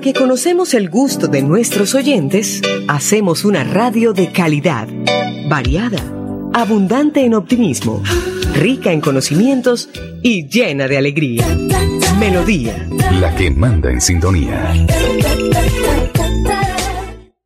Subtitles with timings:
[0.00, 4.88] Porque conocemos el gusto de nuestros oyentes, hacemos una radio de calidad,
[5.46, 5.98] variada,
[6.54, 8.02] abundante en optimismo,
[8.54, 9.90] rica en conocimientos
[10.22, 11.46] y llena de alegría.
[12.18, 12.88] Melodía.
[13.20, 14.72] La que manda en sintonía.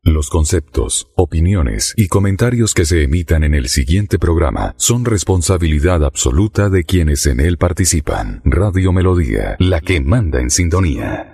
[0.04, 6.70] Los conceptos, opiniones y comentarios que se emitan en el siguiente programa son responsabilidad absoluta
[6.70, 8.42] de quienes en él participan.
[8.44, 11.33] Radio Melodía, la que manda en sintonía.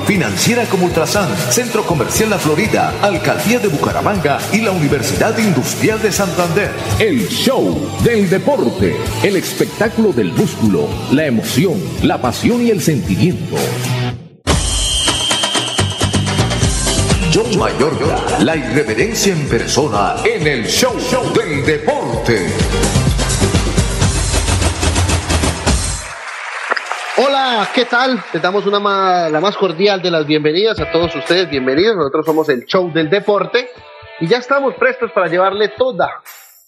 [0.05, 6.11] Financiera como Ultrasan, Centro Comercial La Florida, Alcaldía de Bucaramanga y la Universidad Industrial de
[6.11, 6.71] Santander.
[6.99, 13.55] El show del deporte, el espectáculo del músculo, la emoción, la pasión y el sentimiento.
[17.33, 20.93] John Mayorga, la irreverencia en persona en el show,
[21.33, 22.47] del deporte.
[27.17, 28.23] Hola, ¿qué tal?
[28.31, 31.49] Te damos una la más cordial de las bienvenidas a todos ustedes.
[31.49, 31.97] Bienvenidos.
[31.97, 33.69] Nosotros somos el show del deporte
[34.21, 36.21] y ya estamos prestos para llevarle toda,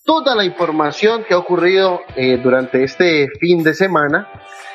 [0.03, 4.27] toda la información que ha ocurrido eh, durante este fin de semana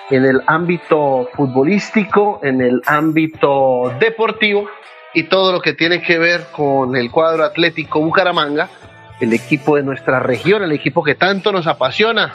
[0.08, 4.70] en el ámbito futbolístico, en el ámbito deportivo
[5.12, 8.70] y todo lo que tiene que ver con el cuadro atlético Bucaramanga,
[9.20, 12.32] el equipo de nuestra región, el equipo que tanto nos apasiona,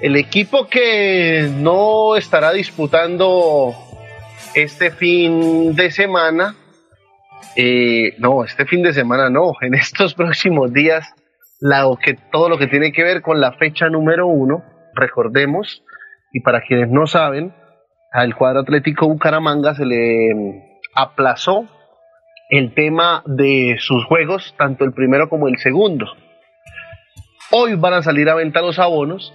[0.00, 3.74] el equipo que no estará disputando
[4.54, 6.54] este fin de semana,
[7.56, 11.14] eh, no, este fin de semana no, en estos próximos días,
[12.02, 14.62] que, todo lo que tiene que ver con la fecha número uno,
[14.94, 15.82] recordemos,
[16.32, 17.54] y para quienes no saben,
[18.12, 21.66] al cuadro atlético Bucaramanga se le aplazó
[22.50, 26.06] el tema de sus juegos, tanto el primero como el segundo.
[27.50, 29.32] Hoy van a salir a venta los abonos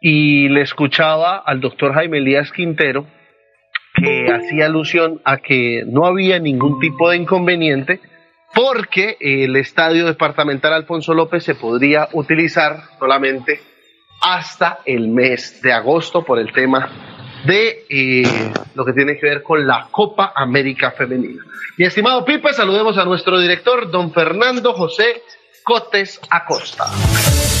[0.00, 3.06] y le escuchaba al doctor Jaime Elías Quintero
[3.94, 8.00] que hacía alusión a que no había ningún tipo de inconveniente
[8.54, 13.60] porque el estadio departamental Alfonso López se podría utilizar solamente
[14.20, 16.90] hasta el mes de agosto por el tema
[17.44, 21.44] de eh, lo que tiene que ver con la Copa América Femenina.
[21.76, 25.22] Mi estimado Pipe, saludemos a nuestro director, don Fernando José
[25.62, 26.86] Cotes Acosta.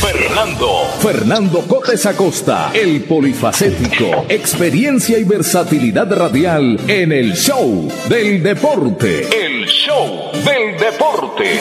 [0.00, 0.84] Fernando.
[1.00, 9.22] Fernando Cotes Acosta, el polifacético, experiencia y versatilidad radial en el show del deporte.
[9.22, 11.60] El show del deporte.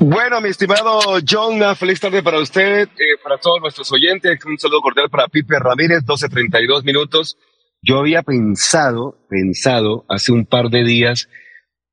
[0.00, 4.42] Bueno, mi estimado John, feliz tarde para usted, eh, para todos nuestros oyentes.
[4.46, 7.36] Un saludo cordial para Pipe Ramírez, 12.32 minutos.
[7.82, 11.28] Yo había pensado, pensado hace un par de días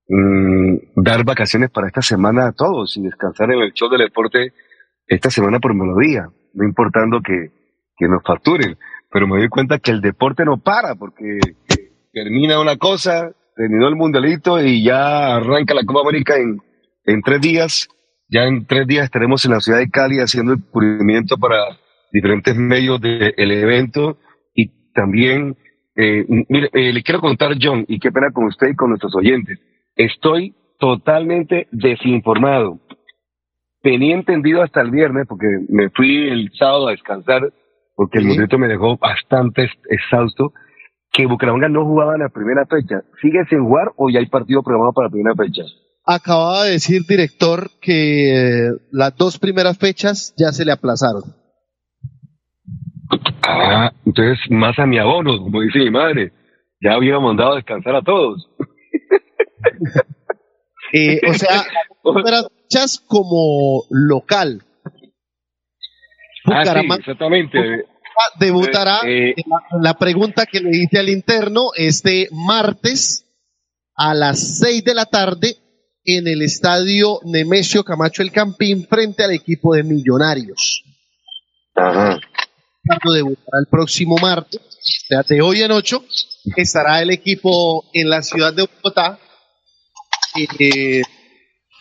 [0.08, 4.54] mm, dar vacaciones para esta semana a todos y descansar en el show del deporte
[5.08, 7.52] esta semana por melodía, no importando que,
[7.98, 8.78] que nos facturen.
[9.12, 11.40] Pero me doy cuenta que el deporte no para porque
[12.12, 16.60] termina una cosa, terminó el mundialito y ya arranca la Copa América en,
[17.06, 17.90] en tres días
[18.28, 21.78] ya en tres días estaremos en la ciudad de Cali haciendo el cubrimiento para
[22.12, 24.18] diferentes medios del evento
[24.54, 25.56] y también,
[25.96, 29.16] eh, mire, eh, le quiero contar, John, y qué pena con usted y con nuestros
[29.16, 29.60] oyentes.
[29.96, 32.80] Estoy totalmente desinformado.
[33.82, 37.54] Tenía entendido hasta el viernes, porque me fui el sábado a descansar,
[37.96, 40.54] porque el momento me dejó bastante exhausto,
[41.12, 43.04] que Bucaramanga no jugaba en la primera fecha.
[43.22, 45.64] ¿Sigue sin jugar o ya hay partido programado para la primera fecha?
[46.06, 51.24] acababa de decir, director, que las dos primeras fechas ya se le aplazaron.
[53.48, 56.32] Ah, entonces más a mi abono, como dice mi madre.
[56.82, 58.50] Ya había mandado a descansar a todos.
[60.94, 61.66] Eh, o sea,
[62.70, 64.64] fechas como local.
[66.46, 67.86] Ah, exactamente.
[68.40, 69.44] Debutará eh, eh,
[69.82, 73.26] la, pregunta que le hice al interno este martes
[73.96, 75.58] a las 6 de la tarde
[76.06, 80.84] en el estadio Nemesio Camacho El Campín frente al equipo de Millonarios.
[81.76, 82.20] Ajá.
[82.84, 86.06] Debutará el próximo martes, o sea, de hoy en ocho,
[86.56, 89.20] estará el equipo en la ciudad de Bogotá
[90.60, 91.02] eh,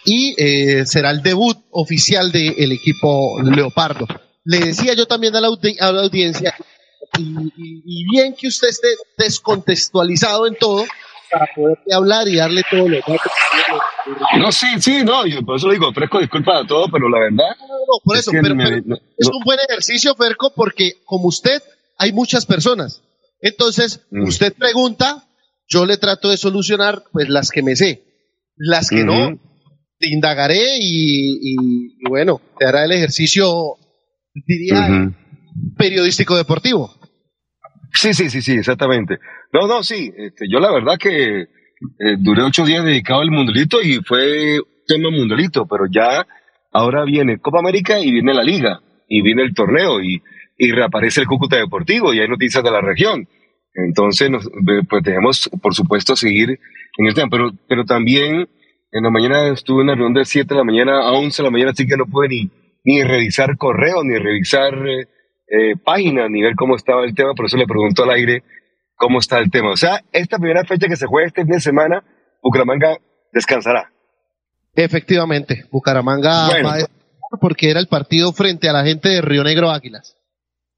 [0.04, 4.06] y eh, será el debut oficial del equipo Leopardo.
[4.44, 6.54] Le decía yo también a la, audiencia,
[7.18, 10.84] y, bien que usted esté descontextualizado en todo,
[11.30, 13.16] para poder hablar y darle todo lo que...
[14.38, 17.56] No, sí, sí, no, yo por eso digo, ofrezco disculpas a todo, pero la verdad...
[17.58, 21.62] No, no, por eso, pero, es un buen ejercicio, Ferco, porque como usted,
[21.96, 23.02] hay muchas personas.
[23.40, 24.24] Entonces, mm.
[24.24, 25.24] usted pregunta,
[25.66, 28.02] yo le trato de solucionar, pues, las que me sé.
[28.56, 29.38] Las que no,
[29.98, 31.56] te indagaré y,
[32.08, 33.76] bueno, te hará el ejercicio,
[34.34, 35.12] diría,
[35.76, 36.94] periodístico deportivo.
[37.92, 39.18] Sí, sí, sí, sí, exactamente.
[39.52, 43.80] No, no, sí, este, yo la verdad que eh, duré ocho días dedicado al mundialito
[43.82, 46.26] y fue tema mundialito, pero ya
[46.72, 50.20] ahora viene Copa América y viene la liga y viene el torneo y,
[50.58, 53.28] y reaparece el Cúcuta Deportivo y hay noticias de la región.
[53.74, 54.48] Entonces, nos,
[54.88, 56.60] pues debemos, por supuesto, seguir
[56.98, 58.48] en el tema, pero, pero también
[58.92, 61.46] en la mañana estuve en una reunión de 7 de la mañana a 11 de
[61.46, 62.50] la mañana, así que no pude ni,
[62.84, 65.08] ni revisar correo, ni revisar eh,
[65.48, 68.44] eh, páginas, ni ver cómo estaba el tema, por eso le pregunto al aire
[68.94, 69.72] cómo está el tema.
[69.72, 72.04] O sea, esta primera fecha que se juega este fin de semana,
[72.42, 72.96] Bucaramanga
[73.32, 73.90] descansará.
[74.76, 76.86] Efectivamente, Bucaramanga va a
[77.40, 80.16] porque era el partido frente a la gente de Río Negro Águilas.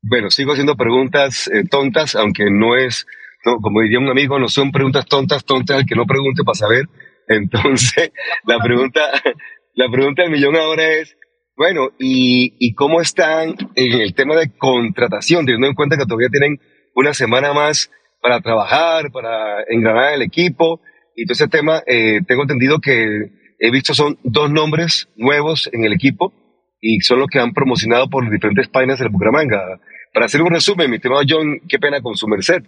[0.09, 3.07] Bueno, sigo haciendo preguntas eh, tontas, aunque no es,
[3.45, 6.55] no, como diría un amigo, no son preguntas tontas, tontas, al que no pregunte para
[6.55, 6.85] saber
[7.29, 8.13] entonces,
[8.45, 9.01] la pregunta,
[9.75, 11.17] la pregunta del millón ahora es,
[11.57, 16.29] bueno, ¿y, ¿y cómo están en el tema de contratación, teniendo en cuenta que todavía
[16.29, 16.61] tienen
[16.95, 17.91] una semana más
[18.23, 20.83] para trabajar, para engranar el equipo?
[21.17, 25.85] Y todo ese tema, eh, tengo entendido que he visto son dos nombres nuevos en
[25.85, 26.33] el equipo
[26.81, 29.81] y son los que han promocionado por diferentes páginas del Bucaramanga.
[30.17, 32.63] Para hacer un resumen, mi estimado John, qué pena con su merced.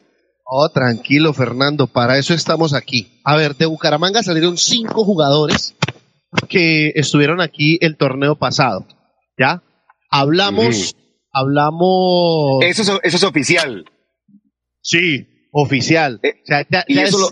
[0.44, 3.22] Oh, tranquilo, Fernando, para eso estamos aquí.
[3.24, 5.74] A ver, de Bucaramanga salieron cinco jugadores
[6.50, 8.86] que estuvieron aquí el torneo pasado.
[9.38, 9.62] ¿Ya?
[10.10, 10.94] Hablamos,
[11.32, 12.62] hablamos.
[12.66, 13.86] Eso es, eso es oficial.
[14.82, 16.20] Sí, oficial.
[16.22, 16.34] Eh,
[16.86, 17.28] y, eso lo,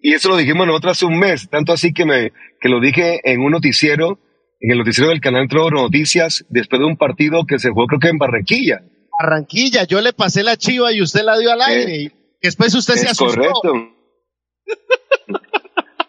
[0.00, 2.30] y, eso lo dijimos nosotros hace un mes, tanto así que, me,
[2.60, 4.20] que lo dije en un noticiero,
[4.60, 7.98] en el noticiero del canal Trovo Noticias, después de un partido que se jugó creo
[7.98, 8.82] que en Barranquilla.
[9.20, 12.12] Barranquilla, yo le pasé la chiva y usted la dio al aire.
[12.40, 13.34] Después usted se asustó.
[13.34, 13.72] Correcto.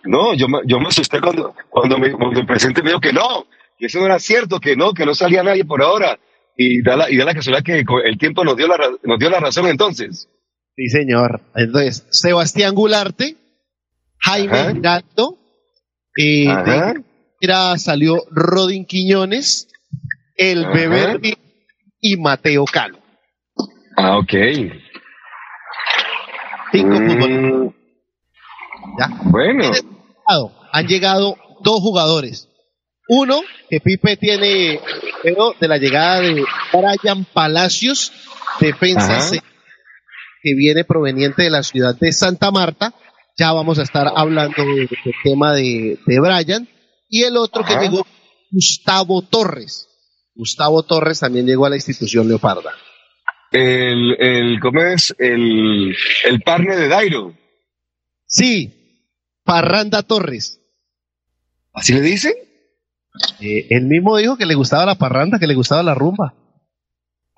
[0.04, 3.46] No, yo, yo me asusté cuando, cuando, el presidente me dijo que no,
[3.78, 6.20] que eso no era cierto, que no, que no salía nadie por ahora.
[6.58, 9.30] Y da la, y da la casualidad que el tiempo nos dio la, nos dio
[9.30, 10.30] la razón entonces.
[10.76, 11.42] Sí, señor.
[11.56, 13.36] Entonces, Sebastián Gularte,
[14.20, 15.38] Jaime Gato,
[16.18, 16.46] eh,
[17.40, 19.68] era, salió Rodin Quiñones,
[20.36, 21.38] el bebé
[22.00, 23.01] y Mateo Calo.
[24.04, 24.34] Ah, ok.
[26.72, 27.74] Cinco mm.
[28.98, 29.10] ¿Ya?
[29.26, 29.72] Bueno.
[30.74, 32.50] Han llegado dos jugadores.
[33.08, 34.80] Uno, que Pipe tiene
[35.24, 36.44] de la llegada de
[36.74, 38.12] Brian Palacios,
[38.60, 39.20] defensa
[40.42, 42.96] que viene proveniente de la ciudad de Santa Marta.
[43.38, 44.90] Ya vamos a estar hablando del
[45.24, 46.68] tema de, de Brian.
[47.08, 48.08] Y el otro que llegó,
[48.50, 49.88] Gustavo Torres.
[50.34, 52.72] Gustavo Torres también llegó a la institución Leoparda
[53.52, 55.14] el, el ¿cómo es?
[55.20, 57.34] El, el partner de Dairo.
[58.26, 58.74] Sí,
[59.44, 60.62] Parranda Torres.
[61.74, 62.34] ¿Así le dicen?
[63.42, 66.34] Eh, él mismo dijo que le gustaba la parranda, que le gustaba la rumba.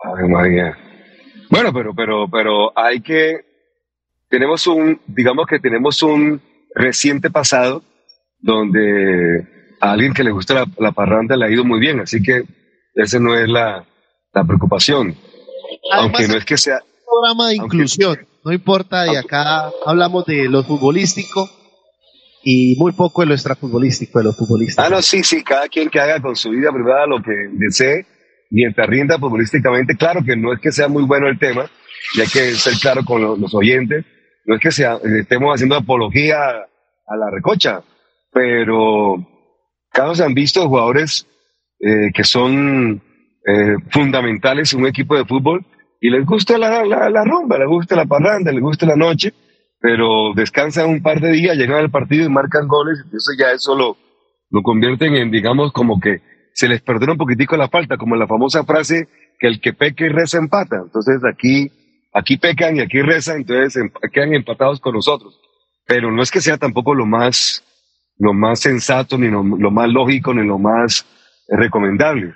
[0.04, 0.78] Ay, María.
[1.50, 3.42] Bueno, pero, pero, pero hay que,
[4.30, 6.42] tenemos un, digamos que tenemos un
[6.76, 7.84] reciente pasado
[8.40, 9.48] donde
[9.80, 12.44] a alguien que le gusta la, la parranda le ha ido muy bien, así que
[12.96, 13.86] esa no es la,
[14.34, 15.16] la preocupación
[15.92, 20.64] aunque no es que sea programa de inclusión, no importa, de acá hablamos de lo
[20.64, 21.50] futbolístico
[22.44, 24.82] y muy poco de lo extrafutbolístico, de lo futbolístico.
[24.82, 28.06] Ah, no, sí, sí, cada quien que haga con su vida privada lo que desee,
[28.50, 31.70] mientras rinda futbolísticamente, claro que no es que sea muy bueno el tema,
[32.16, 34.06] y hay que ser claro con los, oyentes,
[34.46, 37.82] no es que sea, estemos haciendo apología a, la recocha,
[38.32, 39.26] pero
[39.92, 41.28] cada se han visto jugadores
[41.80, 43.02] eh, que son
[43.48, 45.66] eh, fundamentales en un equipo de fútbol
[46.04, 49.34] y les gusta la, la, rumba, les gusta la parranda, les gusta la noche,
[49.80, 53.74] pero descansan un par de días, llegan al partido y marcan goles, eso ya eso
[53.74, 53.96] lo,
[54.50, 58.28] lo convierten en, digamos, como que se les perdona un poquitico la falta, como la
[58.28, 59.08] famosa frase
[59.40, 60.76] que el que peque y reza empata.
[60.84, 61.72] Entonces aquí,
[62.14, 65.40] aquí pecan y aquí rezan, entonces em, quedan empatados con nosotros.
[65.88, 67.64] Pero no es que sea tampoco lo más,
[68.18, 71.06] lo más sensato, ni lo, más lógico, ni lo más
[71.48, 72.34] recomendable.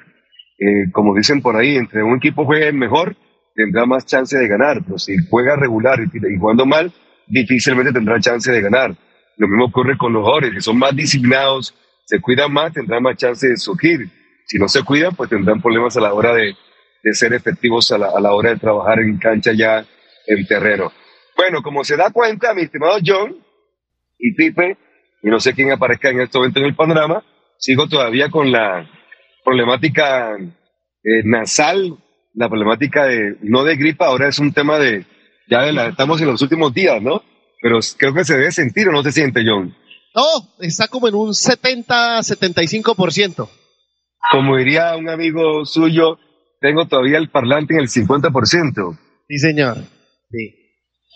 [0.57, 3.17] Eh, como dicen por ahí, entre un equipo juegue mejor,
[3.57, 6.93] tendrá más chance de ganar, pero si juega regular y, jugando mal,
[7.25, 8.95] difícilmente tendrá chance de ganar.
[9.35, 11.73] Lo mismo ocurre con los jugadores, que son más disciplinados,
[12.05, 14.09] se cuidan más, tendrán más chance de surgir.
[14.45, 16.55] Si no se cuidan, pues tendrán problemas a la hora de,
[17.03, 19.83] de ser efectivos a la, a la, hora de trabajar en cancha ya
[20.27, 20.91] en terreno.
[21.35, 23.37] Bueno, como se da cuenta, mi estimado John
[24.19, 24.77] y Pipe,
[25.23, 27.23] y no sé quién aparezca en este momento en el panorama,
[27.57, 28.87] sigo todavía con la
[29.43, 31.97] problemática eh, nasal,
[32.37, 35.05] la problemática de, no de gripa, ahora es un tema de,
[35.49, 37.23] ya estamos en los últimos días, ¿no?
[37.61, 39.75] Pero creo que se debe sentir o no se siente, John.
[40.15, 40.23] No,
[40.59, 43.49] está como en un 70-75%.
[44.31, 46.19] Como diría un amigo suyo,
[46.61, 48.99] tengo todavía el parlante en el 50%.
[49.27, 49.77] Sí, señor.
[50.29, 50.53] Sí.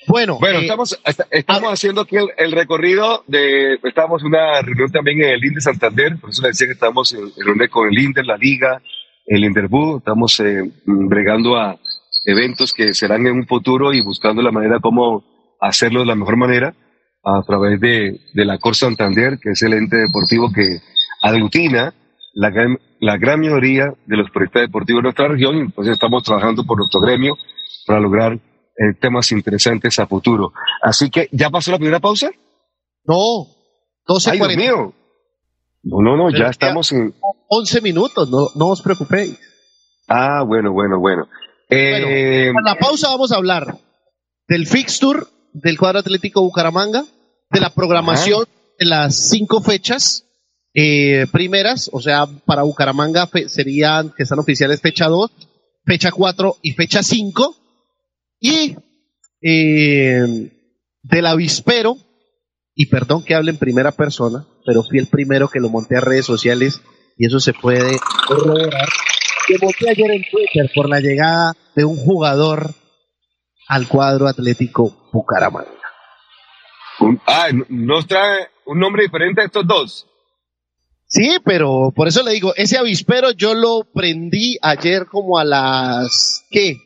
[0.08, 1.00] Bueno, bueno eh, estamos,
[1.30, 6.18] estamos haciendo aquí el, recorrido de, estamos en una reunión también en el INDE Santander,
[6.20, 8.82] por eso le decía que estamos en, reunión con el INDE, la Liga,
[9.26, 11.80] el Interbu, estamos eh, bregando a
[12.26, 15.24] eventos que serán en un futuro y buscando la manera como
[15.60, 16.76] hacerlo de la mejor manera
[17.24, 20.80] a través de, de la Cor Santander, que es el ente deportivo que
[21.22, 21.94] aglutina
[22.34, 26.64] la gran, la gran mayoría de los proyectos deportivos de nuestra región, entonces estamos trabajando
[26.64, 27.38] por nuestro gremio
[27.86, 30.54] para lograr eh, temas interesantes a futuro.
[30.82, 32.32] Así que, ¿ya pasó la primera pausa?
[33.04, 33.48] No,
[34.08, 34.94] 12 Ay, mío.
[35.84, 37.14] No, no, no, ya estamos en...
[37.48, 39.38] 11 minutos, no, no os preocupéis.
[40.08, 41.28] Ah, bueno, bueno, bueno.
[41.70, 43.78] Eh, en la pausa vamos a hablar
[44.48, 45.24] del fixture
[45.54, 47.06] del cuadro atlético Bucaramanga,
[47.50, 48.46] de la programación
[48.78, 50.26] de las cinco fechas
[50.74, 55.32] eh, primeras, o sea, para Bucaramanga serían, que están oficiales fecha 2,
[55.86, 57.56] fecha 4 y fecha 5.
[58.40, 58.76] Y
[59.42, 60.52] eh,
[61.04, 61.98] del avispero,
[62.74, 66.02] y perdón que hable en primera persona, pero fui el primero que lo monté a
[66.02, 66.82] redes sociales
[67.18, 68.88] y eso se puede corroborar.
[69.48, 72.74] Que monté ayer en Twitter por la llegada de un jugador
[73.68, 75.72] al cuadro atlético Bucaramanga.
[77.28, 80.08] ah, ¿nos trae un nombre diferente a estos dos?
[81.08, 86.46] Sí, pero por eso le digo, ese avispero yo lo prendí ayer como a las,
[86.50, 86.78] ¿qué?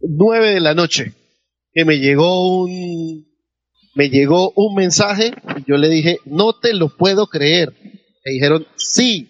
[0.00, 1.12] Nueve de la noche,
[1.74, 3.27] que me llegó un,
[3.98, 7.72] me llegó un mensaje y yo le dije, no te lo puedo creer.
[8.24, 9.28] Me dijeron, sí.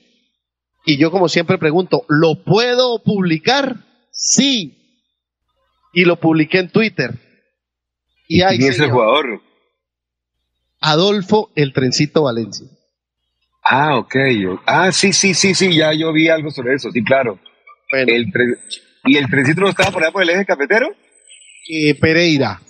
[0.85, 3.77] Y yo como siempre pregunto, ¿lo puedo publicar?
[4.13, 4.77] Sí.
[5.95, 7.15] Y lo publiqué en Twitter.
[8.29, 9.41] Y ahí ¿Quién es el jugador?
[10.83, 12.69] Adolfo el Trencito Valencia.
[13.65, 14.17] Ah, ok.
[14.67, 17.41] Ah, sí, sí, sí, sí, ya yo vi algo sobre eso, sí, claro.
[19.07, 20.95] ¿Y el trencito no estaba por allá por el eje cafetero?
[21.71, 22.61] Eh, Pereira.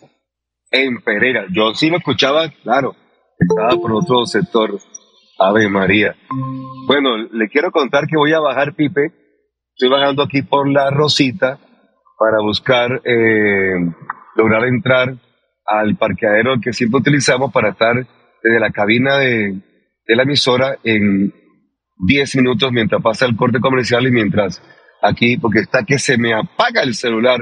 [0.71, 1.47] En Pereira.
[1.51, 2.95] Yo sí lo escuchaba, claro.
[3.39, 4.79] Estaba por otro sector.
[5.39, 6.17] Ave María.
[6.87, 9.13] Bueno, le quiero contar que voy a bajar Pipe.
[9.75, 11.59] Estoy bajando aquí por la Rosita
[12.19, 13.75] para buscar eh,
[14.35, 15.15] lograr entrar
[15.65, 17.95] al parqueadero que siempre utilizamos para estar
[18.43, 19.61] desde la cabina de,
[20.07, 21.33] de la emisora en
[22.07, 24.63] 10 minutos mientras pasa el corte comercial y mientras
[25.03, 27.39] aquí, porque está que se me apaga el celular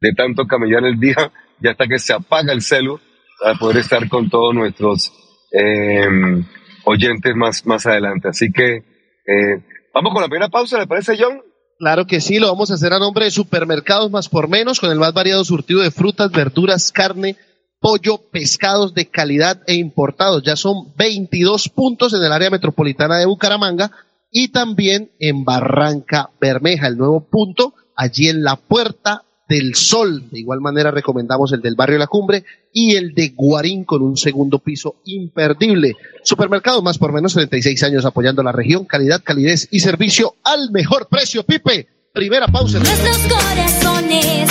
[0.00, 3.00] de tanto camellar el día, ya está que se apaga el celu
[3.40, 5.12] para poder estar con todos nuestros
[5.52, 6.44] em,
[6.84, 8.28] oyentes más, más adelante.
[8.28, 9.64] Así que eh,
[9.94, 11.42] vamos con la primera pausa, ¿le parece, John?
[11.78, 14.90] Claro que sí, lo vamos a hacer a nombre de Supermercados Más por Menos, con
[14.90, 17.36] el más variado surtido de frutas, verduras, carne,
[17.80, 20.42] pollo, pescados de calidad e importados.
[20.42, 23.90] Ya son 22 puntos en el área metropolitana de Bucaramanga
[24.30, 30.30] y también en Barranca Bermeja, el nuevo punto allí en la Puerta del Sol.
[30.30, 34.16] De igual manera recomendamos el del barrio La Cumbre y el de Guarín con un
[34.16, 35.96] segundo piso imperdible.
[36.22, 41.08] Supermercado más por menos 36 años apoyando la región, calidad, calidez y servicio al mejor
[41.08, 41.42] precio.
[41.42, 42.78] Pipe, primera pausa.
[42.78, 44.48] Nuestros corazones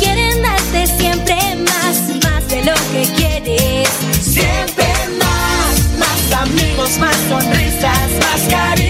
[0.00, 1.36] quieren darte siempre
[2.66, 3.88] lo que quieres.
[4.20, 4.84] Siempre
[5.20, 8.89] más, más amigos, más sonrisas, más cariño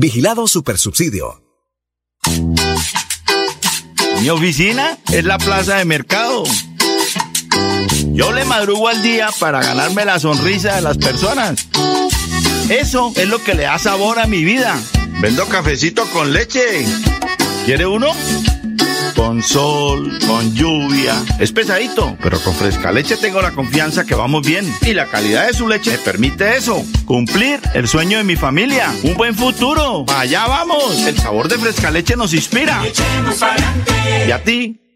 [0.00, 1.42] Vigilado Supersubsidio.
[4.20, 6.44] Mi oficina es la plaza de mercado.
[8.12, 11.66] Yo le madrugo al día para ganarme la sonrisa de las personas.
[12.68, 14.80] Eso es lo que le da sabor a mi vida.
[15.20, 16.86] Vendo cafecito con leche.
[17.64, 18.12] ¿Quiere uno?
[19.18, 21.12] Con sol, con lluvia.
[21.40, 24.72] Es pesadito, pero con fresca leche tengo la confianza que vamos bien.
[24.82, 26.84] Y la calidad de su leche me permite eso.
[27.04, 28.94] Cumplir el sueño de mi familia.
[29.02, 30.06] Un buen futuro.
[30.16, 31.04] Allá vamos.
[31.04, 32.80] El sabor de fresca leche nos inspira.
[34.24, 34.87] ¿Y a ti?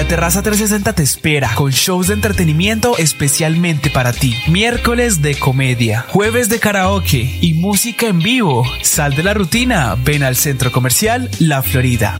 [0.00, 4.34] La Terraza 360 te espera con shows de entretenimiento especialmente para ti.
[4.48, 8.64] Miércoles de comedia, jueves de karaoke y música en vivo.
[8.80, 12.16] Sal de la rutina, ven al Centro Comercial La Florida.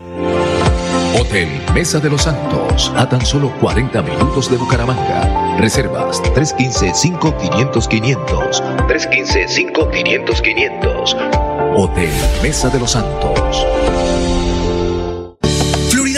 [1.19, 5.57] Hotel Mesa de los Santos, a tan solo 40 minutos de Bucaramanga.
[5.57, 8.87] Reservas 315-5500-500.
[8.89, 11.79] 315-5500-500.
[11.79, 13.65] Hotel Mesa de los Santos.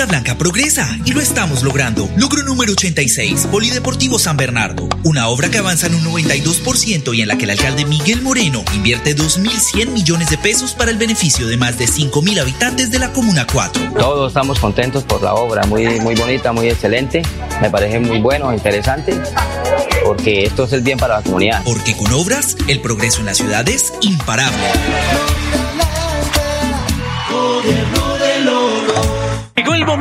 [0.07, 2.09] Blanca progresa y lo estamos logrando.
[2.17, 4.89] Logro número 86, Polideportivo San Bernardo.
[5.05, 8.65] Una obra que avanza en un 92% y en la que el alcalde Miguel Moreno
[8.75, 13.13] invierte 2.100 millones de pesos para el beneficio de más de 5.000 habitantes de la
[13.13, 13.93] Comuna 4.
[13.95, 17.23] Todos estamos contentos por la obra, muy, muy bonita, muy excelente.
[17.61, 19.15] Me parece muy bueno, interesante,
[20.05, 21.63] porque esto es el bien para la comunidad.
[21.65, 24.67] Porque con obras, el progreso en la ciudad es imparable.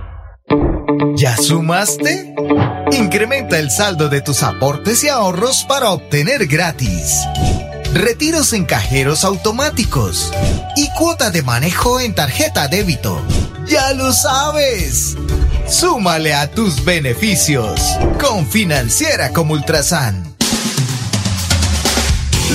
[1.15, 2.33] ¿Ya sumaste?
[2.91, 7.21] Incrementa el saldo de tus aportes y ahorros para obtener gratis.
[7.93, 10.31] Retiros en cajeros automáticos
[10.75, 13.21] y cuota de manejo en tarjeta débito.
[13.67, 15.17] ¡Ya lo sabes!
[15.67, 17.79] Súmale a tus beneficios
[18.19, 20.30] con Financiera como Ultrasan.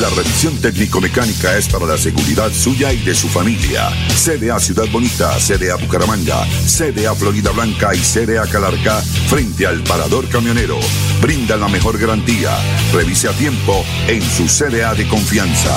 [0.01, 3.89] La revisión técnico-mecánica es para la seguridad suya y de su familia.
[4.15, 10.79] CDA Ciudad Bonita, CDA Bucaramanga, CDA Florida Blanca y CDA Calarca frente al parador camionero.
[11.23, 12.51] Brinda la mejor garantía.
[12.93, 15.75] Revise a tiempo en su CDA de confianza.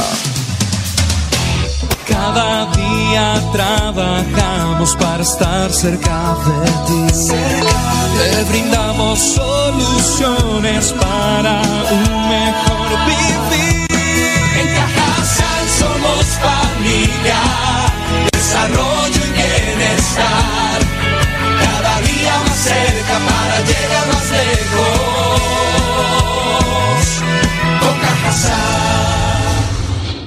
[2.05, 7.23] Cada día trabajamos para estar cerca de ti.
[8.17, 13.78] Te brindamos soluciones para un mejor vivir.
[14.59, 17.41] En Cajasal somos familia,
[18.31, 20.79] desarrollo y bienestar.
[21.63, 25.39] Cada día más cerca para llegar más lejos.
[27.79, 28.59] Con Cajasal.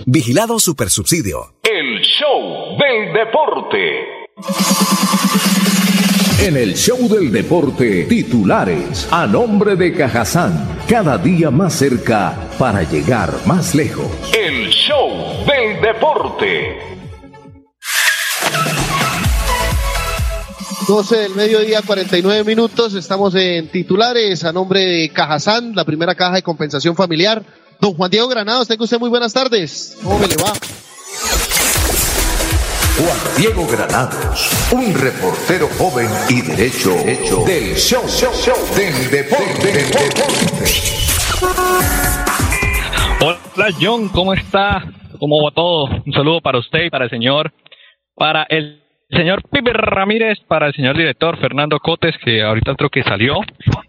[0.06, 1.54] Vigilado Supersubsidio.
[1.62, 4.22] El show del deporte.
[6.42, 12.82] En el show del deporte, titulares a nombre de Cajazán, cada día más cerca para
[12.82, 14.08] llegar más lejos.
[14.36, 15.08] El show
[15.46, 16.78] del deporte.
[20.88, 22.94] 12 del mediodía, 49 minutos.
[22.94, 27.44] Estamos en titulares a nombre de Cajazán, la primera caja de compensación familiar.
[27.80, 29.96] Don Juan Diego Granados, tenga usted muy buenas tardes.
[30.02, 30.52] ¿Cómo me le va?
[32.98, 36.90] Juan Diego Granados, un reportero joven y derecho,
[37.46, 38.04] del show,
[38.76, 39.66] del deporte.
[39.66, 40.64] Del deporte.
[43.22, 44.84] Hola John, ¿cómo está?
[45.18, 45.88] ¿Cómo va todo?
[46.04, 47.54] Un saludo para usted y para el señor,
[48.14, 53.02] para el señor Pipe Ramírez, para el señor director Fernando Cotes, que ahorita creo que
[53.04, 53.40] salió,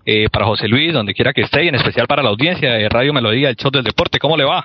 [0.06, 2.88] eh, para José Luis, donde quiera que esté, y en especial para la audiencia de
[2.88, 4.18] Radio Melodía, el show del deporte.
[4.18, 4.63] ¿Cómo le va?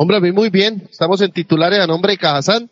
[0.00, 0.86] Hombre, muy bien.
[0.88, 2.70] Estamos en titulares a nombre de Cajazán.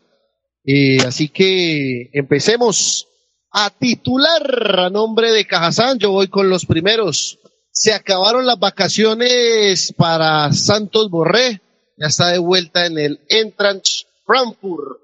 [0.65, 3.09] Eh, así que empecemos
[3.51, 5.99] a titular a nombre de Cajazán.
[5.99, 7.41] Yo voy con los primeros.
[7.73, 11.61] Se acabaron las vacaciones para Santos Borré.
[11.99, 15.01] Ya está de vuelta en el Entrance Frankfurt.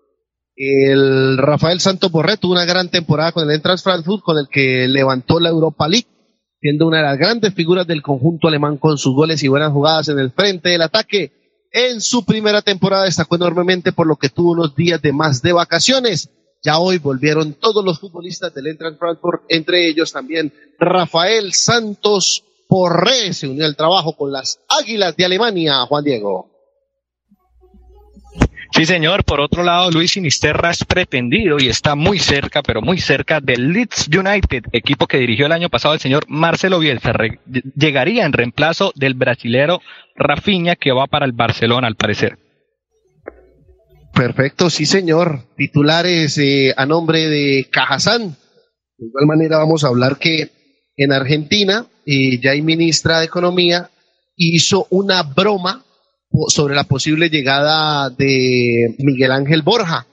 [0.54, 4.86] El Rafael Santos Borré tuvo una gran temporada con el Entrance Frankfurt, con el que
[4.86, 6.06] levantó la Europa League,
[6.60, 10.08] siendo una de las grandes figuras del conjunto alemán con sus goles y buenas jugadas
[10.08, 11.41] en el frente del ataque
[11.72, 15.52] en su primera temporada destacó enormemente por lo que tuvo unos días de más de
[15.52, 16.28] vacaciones.
[16.62, 23.34] Ya hoy volvieron todos los futbolistas del Eintracht Frankfurt, entre ellos también Rafael Santos Porré
[23.34, 26.51] se unió al trabajo con las Águilas de Alemania, Juan Diego.
[28.74, 29.24] Sí, señor.
[29.24, 33.72] Por otro lado, Luis Sinisterra es pretendido y está muy cerca, pero muy cerca del
[33.72, 37.12] Leeds United, equipo que dirigió el año pasado el señor Marcelo Bielsa.
[37.76, 39.80] Llegaría en reemplazo del brasilero
[40.16, 42.38] Rafinha, que va para el Barcelona, al parecer.
[44.14, 45.40] Perfecto, sí, señor.
[45.56, 48.36] Titulares eh, a nombre de Cajazán.
[48.96, 50.50] De igual manera, vamos a hablar que
[50.96, 53.90] en Argentina, eh, ya hay ministra de Economía,
[54.36, 55.84] hizo una broma
[56.48, 60.06] sobre la posible llegada de Miguel Ángel Borja.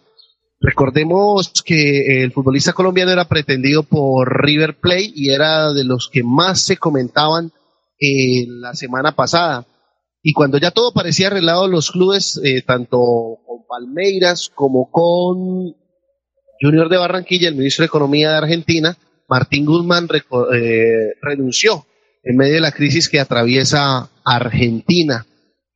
[0.61, 6.23] Recordemos que el futbolista colombiano era pretendido por River Plate y era de los que
[6.23, 7.51] más se comentaban
[7.97, 9.65] en la semana pasada.
[10.21, 12.97] Y cuando ya todo parecía arreglado, los clubes, eh, tanto
[13.45, 15.75] con Palmeiras como con
[16.61, 18.97] Junior de Barranquilla, el ministro de Economía de Argentina,
[19.29, 20.09] Martín Guzmán,
[20.53, 21.85] eh, renunció
[22.23, 25.25] en medio de la crisis que atraviesa Argentina.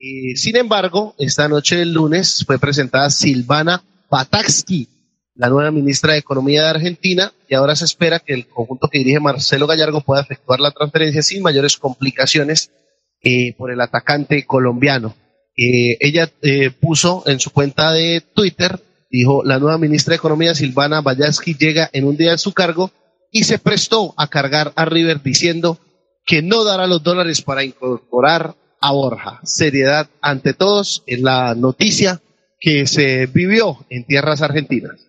[0.05, 4.89] Eh, sin embargo, esta noche del lunes fue presentada Silvana Pataksky,
[5.33, 8.97] la nueva ministra de Economía de Argentina, y ahora se espera que el conjunto que
[8.97, 12.69] dirige Marcelo Gallardo pueda efectuar la transferencia sin mayores complicaciones
[13.21, 15.15] eh, por el atacante colombiano.
[15.55, 16.29] Eh, ella
[16.81, 21.89] puso en su cuenta de Twitter, dijo, la nueva ministra de Economía, Silvana Bayatsky, llega
[21.93, 22.91] en un día de su cargo
[23.31, 25.79] y se prestó a cargar a River diciendo
[26.25, 29.39] que no dará los dólares para incorporar a Borja.
[29.43, 32.21] Seriedad ante todos en la noticia
[32.59, 35.07] que se vivió en tierras argentinas.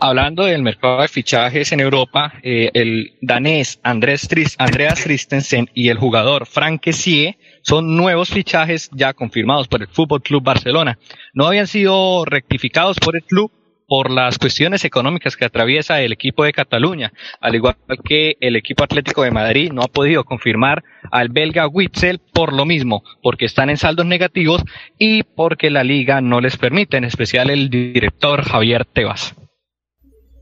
[0.00, 5.88] Hablando del mercado de fichajes en Europa, eh, el danés Andrés Tris, Andreas Christensen y
[5.88, 10.98] el jugador Frank Kessie son nuevos fichajes ya confirmados por el Fútbol Club Barcelona.
[11.32, 13.50] No habían sido rectificados por el club
[13.94, 18.82] por las cuestiones económicas que atraviesa el equipo de Cataluña, al igual que el equipo
[18.82, 23.70] Atlético de Madrid no ha podido confirmar al belga Witzel por lo mismo, porque están
[23.70, 24.64] en saldos negativos
[24.98, 29.36] y porque la liga no les permite, en especial el director Javier Tebas.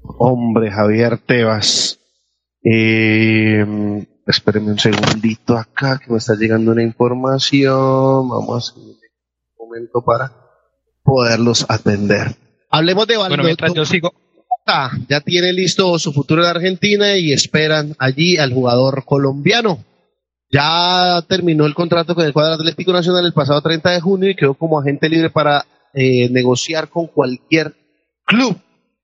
[0.02, 2.00] Hombre, Javier Tebas.
[2.64, 3.66] Eh,
[4.26, 8.30] espérenme un segundito acá que me está llegando una información.
[8.30, 8.96] Vamos a un
[9.58, 10.32] momento para
[11.02, 12.41] poderlos atender.
[12.72, 14.14] Hablemos de Bueno, mientras yo sigo.
[15.08, 19.84] Ya tiene listo su futuro en Argentina y esperan allí al jugador colombiano.
[20.50, 24.36] Ya terminó el contrato con el cuadro Atlético Nacional el pasado 30 de junio y
[24.36, 27.74] quedó como agente libre para eh, negociar con cualquier
[28.24, 28.56] club.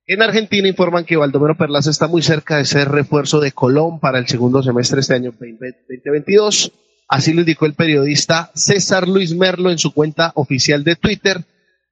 [0.07, 4.19] En Argentina informan que Baldomero Perlaza está muy cerca de ser refuerzo de Colón para
[4.19, 6.73] el segundo semestre de este año 2022.
[7.09, 11.45] Así lo indicó el periodista César Luis Merlo en su cuenta oficial de Twitter.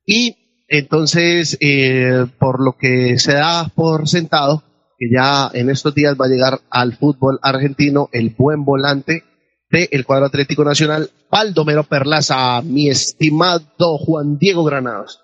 [0.06, 4.62] Y entonces, eh, por lo que se da por sentado,
[4.98, 9.24] que ya en estos días va a llegar al fútbol argentino el buen volante
[9.70, 15.20] del cuadro Atlético Nacional, Baldomero Perlaza, mi estimado Juan Diego Granados.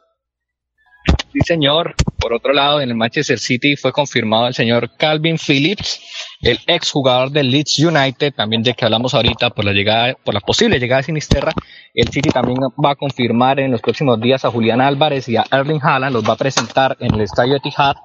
[1.32, 1.94] Sí, señor.
[2.18, 6.00] Por otro lado, en el Manchester City fue confirmado el señor Calvin Phillips,
[6.42, 10.40] el exjugador del Leeds United, también de que hablamos ahorita por la llegada, por la
[10.40, 11.52] posible llegada de Sinisterra.
[11.94, 15.44] El City también va a confirmar en los próximos días a Julián Álvarez y a
[15.50, 17.96] Erling Haaland, los va a presentar en el estadio Etihad.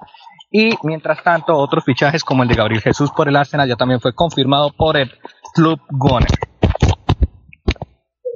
[0.50, 4.00] Y mientras tanto, otros fichajes como el de Gabriel Jesús por el Arsenal ya también
[4.00, 5.12] fue confirmado por el
[5.54, 6.30] Club Goner.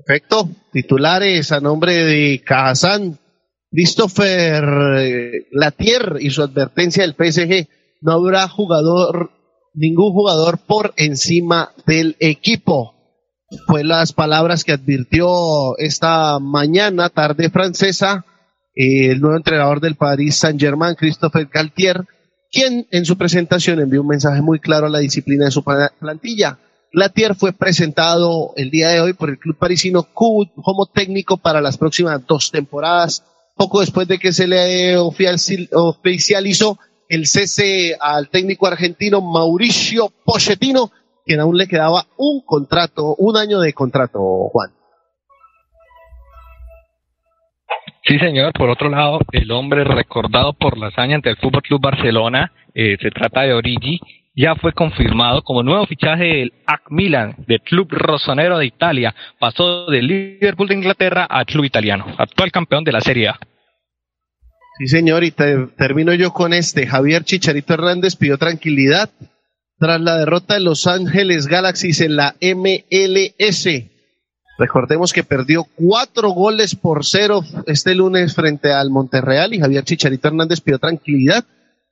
[0.05, 0.48] Perfecto.
[0.72, 3.18] Titulares a nombre de Cajazán,
[3.73, 4.65] Christopher
[4.99, 7.69] eh, Latier y su advertencia del PSG,
[8.03, 9.31] no habrá jugador,
[9.73, 12.95] ningún jugador por encima del equipo.
[13.67, 18.27] Fue las palabras que advirtió esta mañana, tarde francesa,
[18.75, 22.05] el nuevo entrenador del Paris Saint-Germain, Christopher Galtier,
[22.51, 26.59] quien en su presentación envió un mensaje muy claro a la disciplina de su plantilla.
[26.93, 31.79] Latier fue presentado el día de hoy por el club parisino como técnico para las
[31.79, 33.25] próximas dos temporadas
[33.62, 40.90] poco después de que se le oficializó el cese al técnico argentino Mauricio Pochettino,
[41.25, 44.18] quien aún le quedaba un contrato, un año de contrato,
[44.51, 44.70] Juan.
[48.05, 48.53] Sí, señor.
[48.53, 52.96] Por otro lado, el hombre recordado por la hazaña ante el Fútbol Club Barcelona, eh,
[53.01, 54.01] se trata de Origi,
[54.35, 59.14] ya fue confirmado como nuevo fichaje del AC Milan, del club rosonero de Italia.
[59.38, 63.38] Pasó del Liverpool de Inglaterra al club italiano, actual campeón de la Serie A.
[64.83, 66.88] Sí, señor, y termino yo con este.
[66.88, 69.11] Javier Chicharito Hernández pidió tranquilidad
[69.79, 73.68] tras la derrota de Los Ángeles Galaxies en la MLS.
[74.59, 80.27] Recordemos que perdió cuatro goles por cero este lunes frente al Monterreal y Javier Chicharito
[80.27, 81.45] Hernández pidió tranquilidad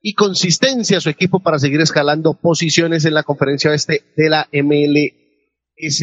[0.03, 4.48] y consistencia a su equipo para seguir escalando posiciones en la conferencia oeste de la
[4.53, 6.03] MLS.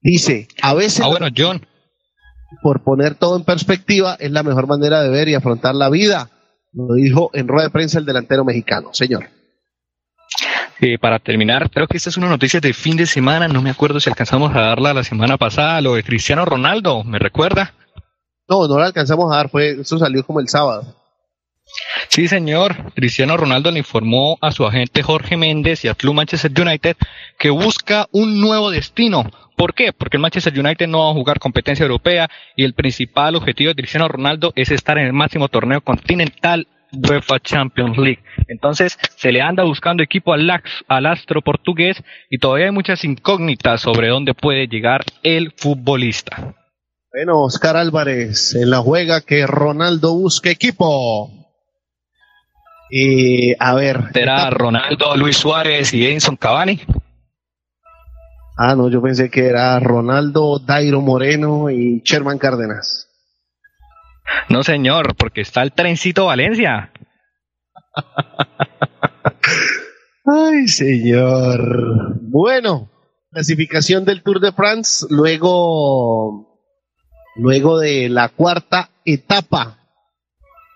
[0.00, 1.00] Dice, a veces...
[1.00, 1.66] Ah, bueno, John.
[2.62, 6.30] Por poner todo en perspectiva, es la mejor manera de ver y afrontar la vida.
[6.72, 8.90] Lo dijo en rueda de prensa el delantero mexicano.
[8.92, 9.28] Señor.
[10.80, 13.48] Eh, para terminar, creo que esta es una noticia de fin de semana.
[13.48, 17.18] No me acuerdo si alcanzamos a darla la semana pasada, lo de Cristiano Ronaldo, ¿me
[17.18, 17.74] recuerda?
[18.48, 20.99] No, no la alcanzamos a dar, fue, eso salió como el sábado.
[22.08, 22.92] Sí, señor.
[22.94, 26.96] Cristiano Ronaldo le informó a su agente Jorge Méndez y al Club Manchester United
[27.38, 29.30] que busca un nuevo destino.
[29.56, 29.92] ¿Por qué?
[29.92, 33.74] Porque el Manchester United no va a jugar competencia europea y el principal objetivo de
[33.74, 38.22] Cristiano Ronaldo es estar en el máximo torneo continental UEFA Champions League.
[38.48, 40.50] Entonces se le anda buscando equipo al,
[40.88, 46.54] al astro portugués y todavía hay muchas incógnitas sobre dónde puede llegar el futbolista.
[47.12, 51.30] Bueno, Oscar Álvarez en la juega que Ronaldo busque equipo.
[52.90, 54.10] Y a ver.
[54.12, 56.80] ¿Será Ronaldo, Luis Suárez y Edison Cavani?
[58.58, 63.08] Ah, no, yo pensé que era Ronaldo, Dairo Moreno y Sherman Cárdenas.
[64.48, 66.92] No, señor, porque está el trencito Valencia.
[70.26, 72.18] Ay, señor.
[72.20, 72.90] Bueno,
[73.30, 76.60] clasificación del Tour de France, luego,
[77.36, 79.79] luego de la cuarta etapa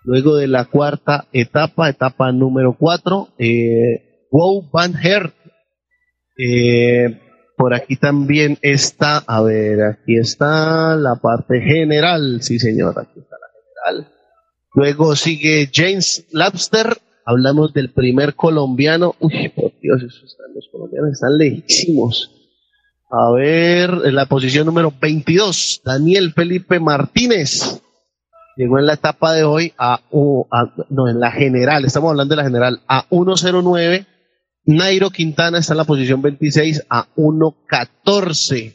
[0.05, 5.35] Luego de la cuarta etapa, etapa número cuatro, eh, Wow Van Hert.
[6.37, 7.21] Eh,
[7.57, 13.37] por aquí también está, a ver, aquí está la parte general, sí señor, aquí está
[13.41, 14.13] la general.
[14.75, 19.15] Luego sigue James Labster, hablamos del primer colombiano.
[19.21, 22.31] Uy, por Dios, están, los colombianos están lejísimos.
[23.11, 27.81] A ver, en la posición número 22, Daniel Felipe Martínez
[28.57, 30.01] llegó en la etapa de hoy a,
[30.91, 34.07] no, en la general, estamos hablando de la general, a 1.09.
[34.67, 38.75] Nairo Quintana está en la posición 26 a 1.14.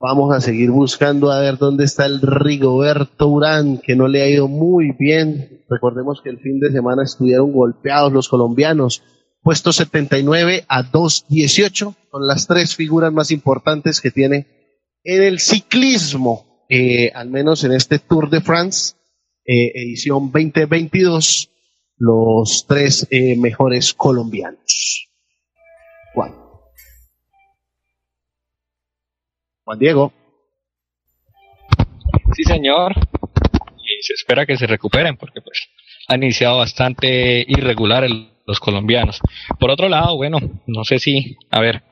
[0.00, 4.28] Vamos a seguir buscando a ver dónde está el Rigoberto Urán, que no le ha
[4.28, 5.64] ido muy bien.
[5.68, 9.02] Recordemos que el fin de semana estuvieron golpeados los colombianos.
[9.42, 14.46] Puesto 79 a 2.18 son las tres figuras más importantes que tiene
[15.02, 18.94] en el ciclismo eh, al menos en este Tour de France,
[19.44, 21.50] eh, edición 2022,
[21.98, 25.08] los tres eh, mejores colombianos.
[26.14, 26.32] Juan.
[29.64, 30.12] Juan Diego.
[32.36, 32.92] Sí, señor.
[32.94, 35.68] Y se espera que se recuperen porque pues
[36.06, 38.08] han iniciado bastante irregular
[38.46, 39.20] los colombianos.
[39.58, 41.82] Por otro lado, bueno, no sé si, a ver,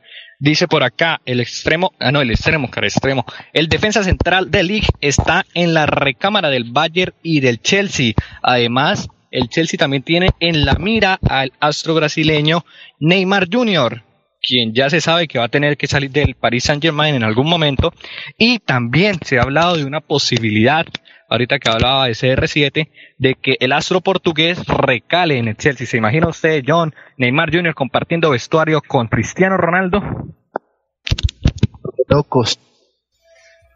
[0.41, 3.25] Dice por acá, el extremo, ah no, el extremo, cara, extremo.
[3.53, 8.13] El defensa central del League está en la recámara del Bayern y del Chelsea.
[8.41, 12.65] Además, el Chelsea también tiene en la mira al astro brasileño
[13.01, 14.05] Neymar Jr.,
[14.41, 17.25] quien ya se sabe que va a tener que salir del Paris Saint Germain en
[17.25, 17.93] algún momento.
[18.39, 20.87] Y también se ha hablado de una posibilidad
[21.29, 22.89] ahorita que hablaba de CR7,
[23.19, 25.87] de que el astro portugués recale en el Chelsea.
[25.87, 27.75] ¿Se imagina usted, John, Neymar Jr.
[27.75, 30.03] compartiendo vestuario con Cristiano Ronaldo?
[32.09, 32.59] Locos.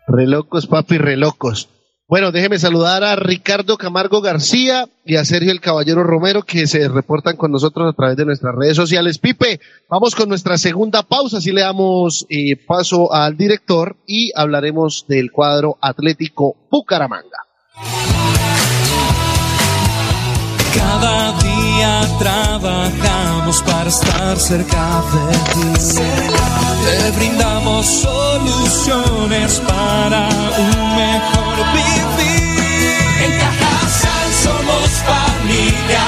[0.09, 1.69] Relocos, papi, relocos.
[2.13, 6.87] Bueno, déjeme saludar a Ricardo Camargo García y a Sergio el Caballero Romero que se
[6.87, 9.17] reportan con nosotros a través de nuestras redes sociales.
[9.17, 15.07] Pipe, vamos con nuestra segunda pausa, así le damos eh, paso al director y hablaremos
[15.09, 17.47] del cuadro Atlético Bucaramanga.
[20.75, 26.42] Cada día trabajamos para estar cerca de ti.
[26.85, 32.97] Te brindamos soluciones para un mejor vivir.
[33.25, 36.05] En Cajasal somos familia,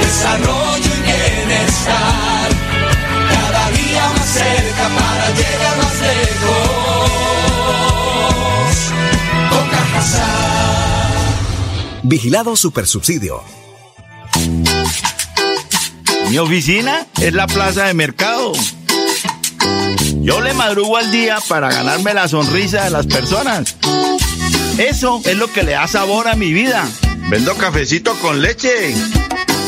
[0.00, 2.48] desarrollo y bienestar.
[3.28, 7.12] Cada día más cerca para llegar más lejos.
[9.50, 10.32] Con Cajasal.
[12.02, 13.42] Vigilado Supersubsidio.
[16.30, 18.52] Mi oficina es la plaza de mercado.
[20.22, 23.76] Yo le madrugo al día para ganarme la sonrisa de las personas.
[24.78, 26.88] Eso es lo que le da sabor a mi vida.
[27.28, 28.94] Vendo cafecito con leche.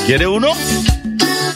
[0.06, 0.48] ¿Quiere uno?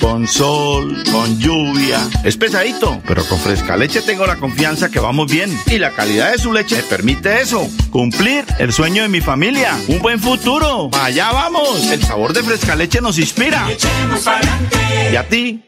[0.00, 2.00] Con sol, con lluvia.
[2.24, 5.56] Es pesadito, pero con fresca leche tengo la confianza que vamos bien.
[5.66, 7.68] Y la calidad de su leche me permite eso.
[7.90, 9.78] Cumplir el sueño de mi familia.
[9.86, 10.90] Un buen futuro.
[11.00, 11.90] Allá vamos.
[11.90, 13.66] El sabor de fresca leche nos inspira.
[15.12, 15.67] ¿Y a ti?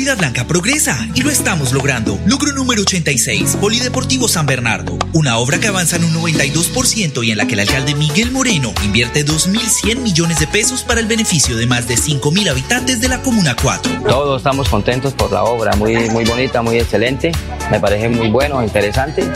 [0.00, 2.18] Florida Blanca progresa y lo estamos logrando.
[2.24, 4.98] Logro número 86, Polideportivo San Bernardo.
[5.12, 8.72] Una obra que avanza en un 92% y en la que el alcalde Miguel Moreno
[8.82, 13.20] invierte 2.100 millones de pesos para el beneficio de más de 5.000 habitantes de la
[13.20, 14.04] Comuna 4.
[14.08, 17.30] Todos estamos contentos por la obra, muy, muy bonita, muy excelente.
[17.70, 19.30] Me parece muy bueno, interesante,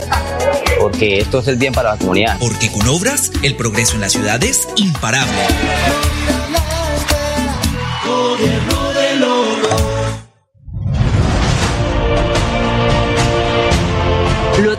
[0.80, 2.38] porque esto es el bien para la comunidad.
[2.38, 5.42] Porque con obras, el progreso en la ciudad es imparable.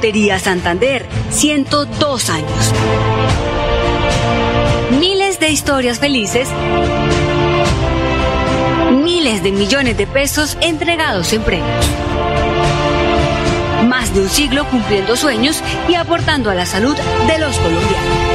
[0.05, 2.73] Lotería Santander, 102 años.
[4.99, 6.47] Miles de historias felices.
[9.03, 11.85] Miles de millones de pesos entregados en premios.
[13.87, 18.34] Más de un siglo cumpliendo sueños y aportando a la salud de los colombianos.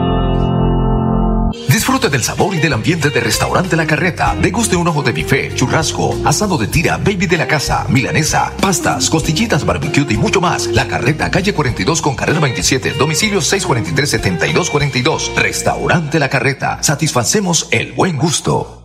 [1.71, 4.35] Disfrute del sabor y del ambiente de Restaurante La Carreta.
[4.35, 9.09] Deguste un ojo de bife, churrasco, asado de tira, baby de la casa, milanesa, pastas,
[9.09, 10.67] costillitas, barbecue y mucho más.
[10.67, 15.33] La Carreta, calle 42 con carrera 27, domicilio 643-7242.
[15.35, 16.83] Restaurante La Carreta.
[16.83, 18.80] Satisfacemos el buen gusto.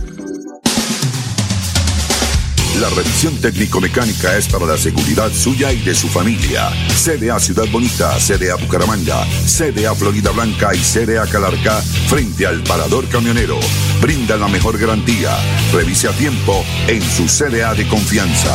[2.80, 6.70] La revisión técnico-mecánica es para la seguridad suya y de su familia.
[6.88, 13.60] CDA Ciudad Bonita, CDA Bucaramanga, CDA Florida Blanca y CDA Calarca frente al parador camionero.
[14.00, 15.30] Brinda la mejor garantía.
[15.72, 18.52] Revise a tiempo en su CDA de confianza.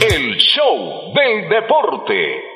[0.00, 2.49] El show del deporte.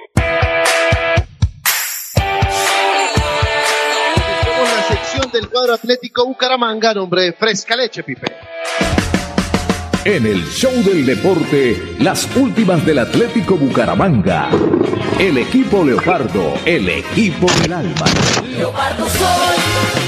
[5.34, 8.32] Del cuadro Atlético Bucaramanga, nombre de Fresca Leche, Pipe.
[10.04, 14.48] En el show del deporte, las últimas del Atlético Bucaramanga.
[15.18, 18.06] El equipo Leopardo, el equipo del alma.
[18.48, 19.56] Leopardo soy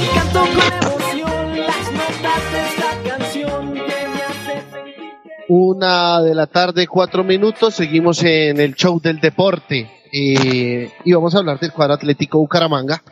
[0.05, 5.13] y canto con emoción las notas de esta canción que me hace sentir.
[5.49, 7.75] Una de la tarde, cuatro minutos.
[7.75, 9.91] Seguimos en el show del deporte.
[10.13, 13.03] eh, y vamos a hablar del cuadro Atlético Bucaramanga.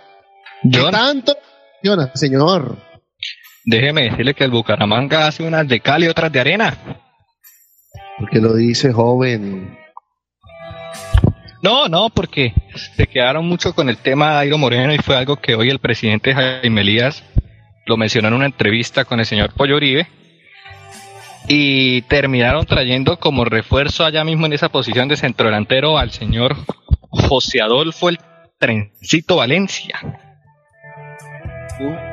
[0.70, 0.92] ¿Qué John.
[0.92, 1.36] tanto?
[2.14, 2.78] Señor.
[3.64, 6.76] Déjeme decirle que el Bucaramanga hace unas de cal y otras de arena.
[8.18, 9.76] Porque lo dice joven.
[11.62, 12.53] No, no, porque
[12.97, 15.78] se quedaron mucho con el tema de Airo Moreno y fue algo que hoy el
[15.78, 17.24] presidente Jaime Elías
[17.87, 20.07] lo mencionó en una entrevista con el señor Pollo Uribe
[21.49, 26.57] y terminaron trayendo como refuerzo allá mismo en esa posición de centrodelantero al señor
[27.11, 28.18] José Adolfo el
[28.59, 30.23] Trencito Valencia.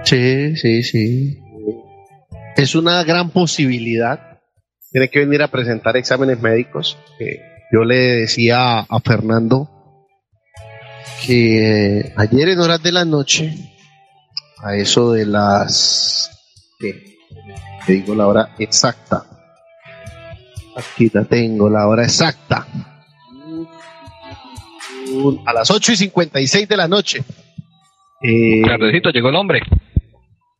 [0.03, 1.39] Sí, sí, sí.
[2.55, 4.39] Es una gran posibilidad.
[4.91, 6.97] Tiene que venir a presentar exámenes médicos.
[7.19, 7.41] Eh,
[7.71, 9.69] yo le decía a Fernando
[11.25, 13.53] que ayer en horas de la noche,
[14.63, 16.29] a eso de las...
[16.79, 17.17] ¿qué?
[17.85, 19.25] Te digo la hora exacta.
[20.75, 22.67] Aquí la tengo, la hora exacta.
[25.45, 27.23] A las 8 y 56 de la noche.
[28.21, 29.61] Eh, Tardecito llegó el hombre.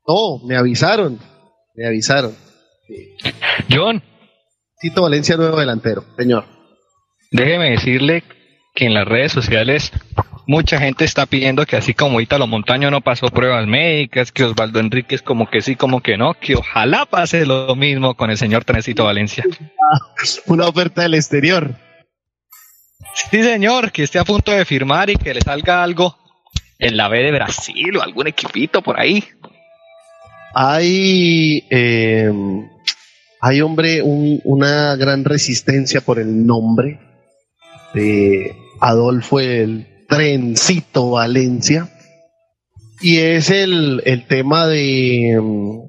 [0.08, 1.20] no, me avisaron.
[1.76, 2.36] Me avisaron.
[3.70, 4.02] John,
[4.80, 6.46] Tito Valencia, nuevo delantero, señor.
[7.32, 8.24] déjeme decirle
[8.74, 9.92] que en las redes sociales
[10.48, 14.80] mucha gente está pidiendo que así como Ítalo Montaño no pasó pruebas médicas, que Osvaldo
[14.80, 18.66] Enríquez como que sí, como que no, que ojalá pase lo mismo con el señor
[18.66, 19.46] Trencito Valencia.
[20.48, 21.76] Una oferta del exterior.
[23.30, 26.18] Sí, señor, que esté a punto de firmar y que le salga algo
[26.82, 29.24] en la B de Brasil o algún equipito por ahí.
[30.54, 32.30] Hay, eh,
[33.40, 37.00] hay hombre, un- una gran resistencia por el nombre
[37.94, 41.90] de Adolfo el Trencito Valencia.
[43.00, 45.40] Y es el, el tema de.
[45.42, 45.82] mm,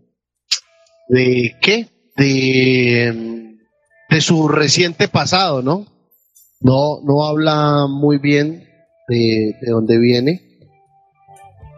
[1.09, 1.88] ¿De qué?
[2.16, 5.86] De, mm, de su reciente pasado, ¿no?
[6.61, 8.68] No, no habla muy bien
[9.09, 10.51] de, de dónde viene.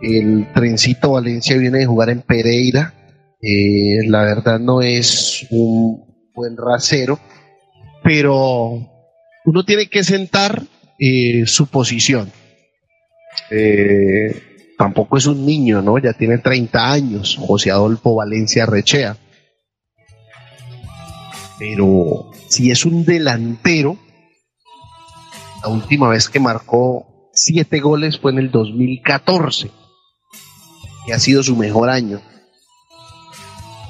[0.00, 2.94] El Trencito Valencia viene de jugar en Pereira.
[3.40, 7.18] Eh, la verdad no es un buen rasero,
[8.02, 8.80] pero
[9.44, 10.62] uno tiene que sentar
[10.98, 12.30] eh, su posición.
[13.50, 14.42] Eh,
[14.78, 15.98] tampoco es un niño, ¿no?
[15.98, 19.16] Ya tiene 30 años, José Adolfo Valencia Rechea.
[21.58, 23.98] Pero si es un delantero,
[25.62, 29.70] la última vez que marcó siete goles fue en el 2014,
[31.06, 32.20] que ha sido su mejor año.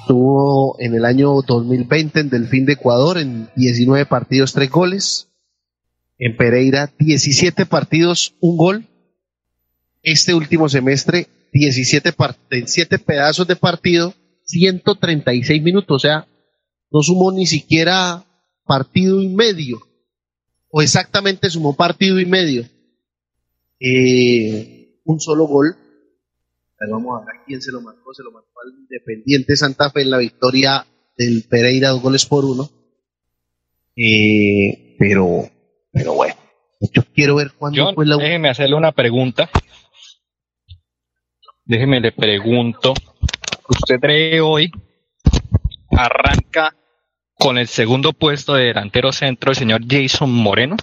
[0.07, 5.29] Tuvo en el año 2020 en Delfín de Ecuador en 19 partidos, 3 goles.
[6.19, 8.87] En Pereira, 17 partidos, un gol.
[10.03, 12.37] Este último semestre, 17 par-
[12.67, 15.97] 7 pedazos de partido, 136 minutos.
[15.97, 16.27] O sea,
[16.91, 18.25] no sumó ni siquiera
[18.67, 19.79] partido y medio.
[20.69, 22.65] O exactamente sumó partido y medio.
[23.81, 25.77] Eh, un solo gol.
[26.91, 28.15] Vamos a ver quién se lo marcó.
[28.15, 32.45] Se lo marcó al Independiente Santa Fe en la victoria del Pereira, dos goles por
[32.45, 32.71] uno.
[33.97, 35.49] Eh, pero,
[35.93, 36.35] pero bueno,
[36.93, 39.49] yo quiero ver cuándo John, fue la déjeme hacerle una pregunta.
[41.65, 42.95] Déjeme le pregunto.
[43.69, 44.71] ¿Usted cree hoy
[45.91, 46.77] arranca
[47.39, 50.77] con el segundo puesto de delantero centro el señor Jason Moreno?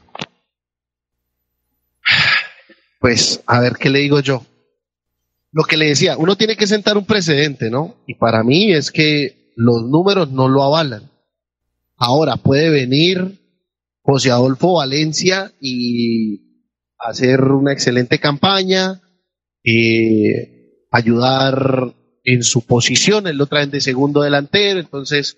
[2.99, 4.45] Pues a ver qué le digo yo.
[5.52, 7.97] Lo que le decía, uno tiene que sentar un precedente, ¿no?
[8.08, 11.12] Y para mí es que los números no lo avalan.
[11.97, 13.39] Ahora puede venir
[14.02, 16.66] José Adolfo Valencia y
[16.97, 19.02] hacer una excelente campaña,
[19.64, 21.93] eh, ayudar
[22.24, 25.38] en su posición, él lo traen de segundo delantero, entonces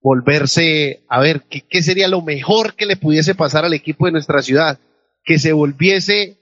[0.00, 4.12] volverse a ver qué, qué sería lo mejor que le pudiese pasar al equipo de
[4.12, 4.80] nuestra ciudad,
[5.24, 6.41] que se volviese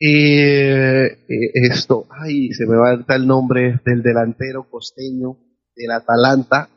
[0.00, 5.36] eh, eh, esto, ay, se me va a dar el nombre del delantero costeño
[5.74, 6.68] del Atalanta,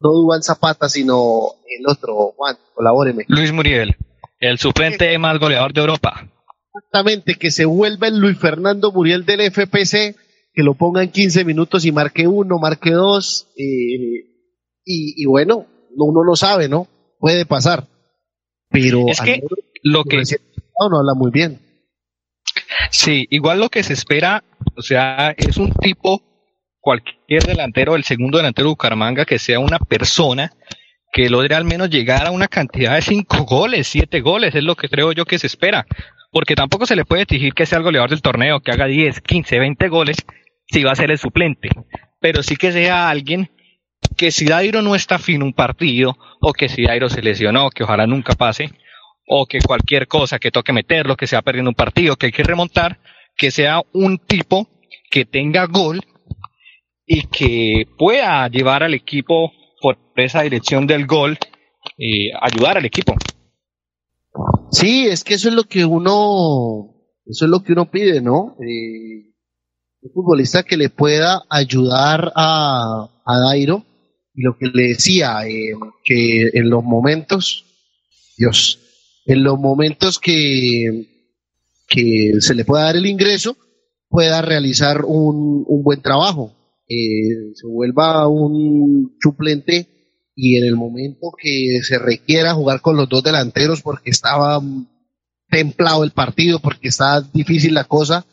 [0.00, 3.24] no Dubán Zapata, sino el otro, Juan, colabóreme.
[3.28, 3.96] Luis Muriel,
[4.40, 6.28] el suplente más goleador de Europa.
[6.74, 10.16] Exactamente, que se vuelva el Luis Fernando Muriel del FPC,
[10.52, 14.26] que lo ponga en 15 minutos y marque uno, marque dos, eh,
[14.84, 15.66] y, y bueno,
[15.96, 16.86] uno no sabe, ¿no?
[17.18, 17.86] Puede pasar.
[18.70, 19.42] Pero Es que
[19.82, 21.65] lo que no habla muy bien.
[22.90, 24.44] Sí, igual lo que se espera,
[24.76, 26.22] o sea, es un tipo,
[26.80, 30.52] cualquier delantero, el segundo delantero de Bucaramanga, que sea una persona
[31.12, 34.76] que logre al menos llegar a una cantidad de cinco goles, siete goles, es lo
[34.76, 35.86] que creo yo que se espera.
[36.30, 39.22] Porque tampoco se le puede exigir que sea el goleador del torneo, que haga 10,
[39.22, 40.16] 15, 20 goles,
[40.70, 41.70] si va a ser el suplente.
[42.20, 43.50] Pero sí que sea alguien
[44.16, 47.84] que si Dairo no está fin un partido, o que si Dairo se lesionó, que
[47.84, 48.70] ojalá nunca pase,
[49.26, 52.32] o que cualquier cosa que toque meterlo, que se va perdiendo un partido, que hay
[52.32, 52.98] que remontar,
[53.36, 54.68] que sea un tipo
[55.10, 56.00] que tenga gol
[57.04, 61.38] y que pueda llevar al equipo por esa dirección del gol,
[61.96, 63.14] y ayudar al equipo.
[64.70, 68.56] Sí, es que eso es lo que uno, eso es lo que uno pide, ¿no?
[68.60, 69.32] Eh,
[70.02, 73.84] un futbolista que le pueda ayudar a, a Dairo
[74.34, 75.72] y lo que le decía, eh,
[76.04, 77.64] que en los momentos,
[78.36, 78.80] Dios,
[79.26, 81.08] en los momentos que,
[81.88, 83.56] que se le pueda dar el ingreso,
[84.08, 86.54] pueda realizar un, un buen trabajo,
[86.88, 89.88] eh, se vuelva un suplente
[90.36, 94.62] y en el momento que se requiera jugar con los dos delanteros porque estaba
[95.50, 98.24] templado el partido, porque está difícil la cosa,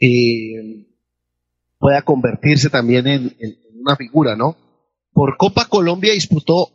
[0.00, 0.86] eh,
[1.78, 4.56] pueda convertirse también en, en, una figura, ¿no?
[5.12, 6.70] Por Copa Colombia disputó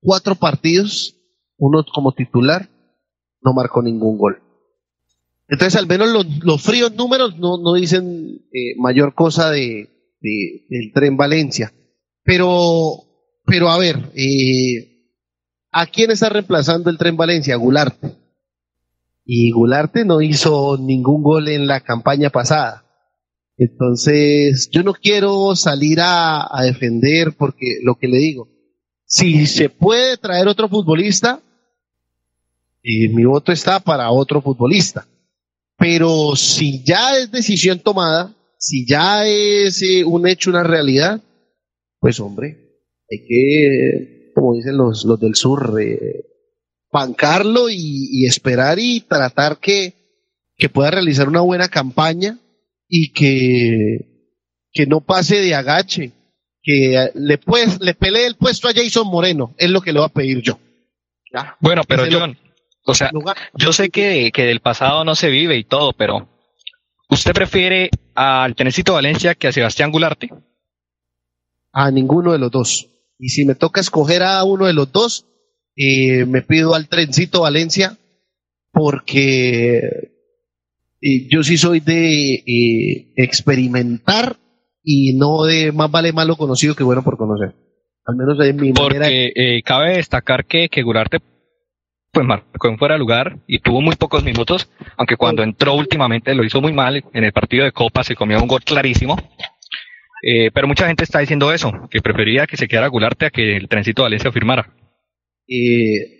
[0.00, 1.16] cuatro partidos,
[1.56, 2.68] uno como titular,
[3.42, 4.42] no marcó ningún gol.
[5.48, 10.66] Entonces, al menos los, los fríos números no, no dicen eh, mayor cosa de, de,
[10.68, 11.72] del tren Valencia.
[12.22, 13.04] Pero,
[13.44, 15.08] pero a ver, eh,
[15.72, 17.56] ¿a quién está reemplazando el tren Valencia?
[17.56, 18.16] Gularte.
[19.24, 22.84] Y Gularte no hizo ningún gol en la campaña pasada.
[23.56, 28.48] Entonces, yo no quiero salir a defender porque lo que le digo,
[29.04, 31.40] si se puede traer otro futbolista,
[32.82, 35.06] y mi voto está para otro futbolista.
[35.76, 41.22] Pero si ya es decisión tomada, si ya es eh, un hecho, una realidad,
[41.98, 42.58] pues hombre,
[43.10, 46.24] hay que, como dicen los, los del sur, eh,
[46.92, 49.94] bancarlo y, y, esperar y tratar que,
[50.56, 52.38] que pueda realizar una buena campaña
[52.86, 54.26] y que,
[54.72, 56.12] que no pase de agache,
[56.62, 60.06] que le, pues, le pelee el puesto a Jason Moreno, es lo que le voy
[60.06, 60.58] a pedir yo.
[61.32, 61.56] ¿Ya?
[61.60, 62.36] Bueno, pero John,
[62.84, 63.10] o sea,
[63.54, 66.28] yo sé que, que del pasado no se vive y todo, pero
[67.08, 70.30] ¿usted prefiere al Tenecito Valencia que a Sebastián Gularte?
[71.72, 72.88] A ninguno de los dos.
[73.18, 75.26] Y si me toca escoger a uno de los dos,
[75.76, 77.96] eh, me pido al Trencito Valencia
[78.72, 79.78] porque
[81.00, 84.36] eh, yo sí soy de eh, experimentar
[84.82, 87.54] y no de más vale malo conocido que bueno por conocer.
[88.06, 89.62] Al menos de mi porque, manera.
[89.64, 91.18] Cabe destacar que, que Gularte
[92.12, 96.34] pues marcó en fuera de lugar y tuvo muy pocos minutos, aunque cuando entró últimamente
[96.34, 99.16] lo hizo muy mal, en el partido de Copa se comió un gol clarísimo,
[100.22, 103.56] eh, pero mucha gente está diciendo eso, que prefería que se quedara Gularte a que
[103.56, 104.74] el trencito Valencia firmara.
[105.46, 106.18] Eh,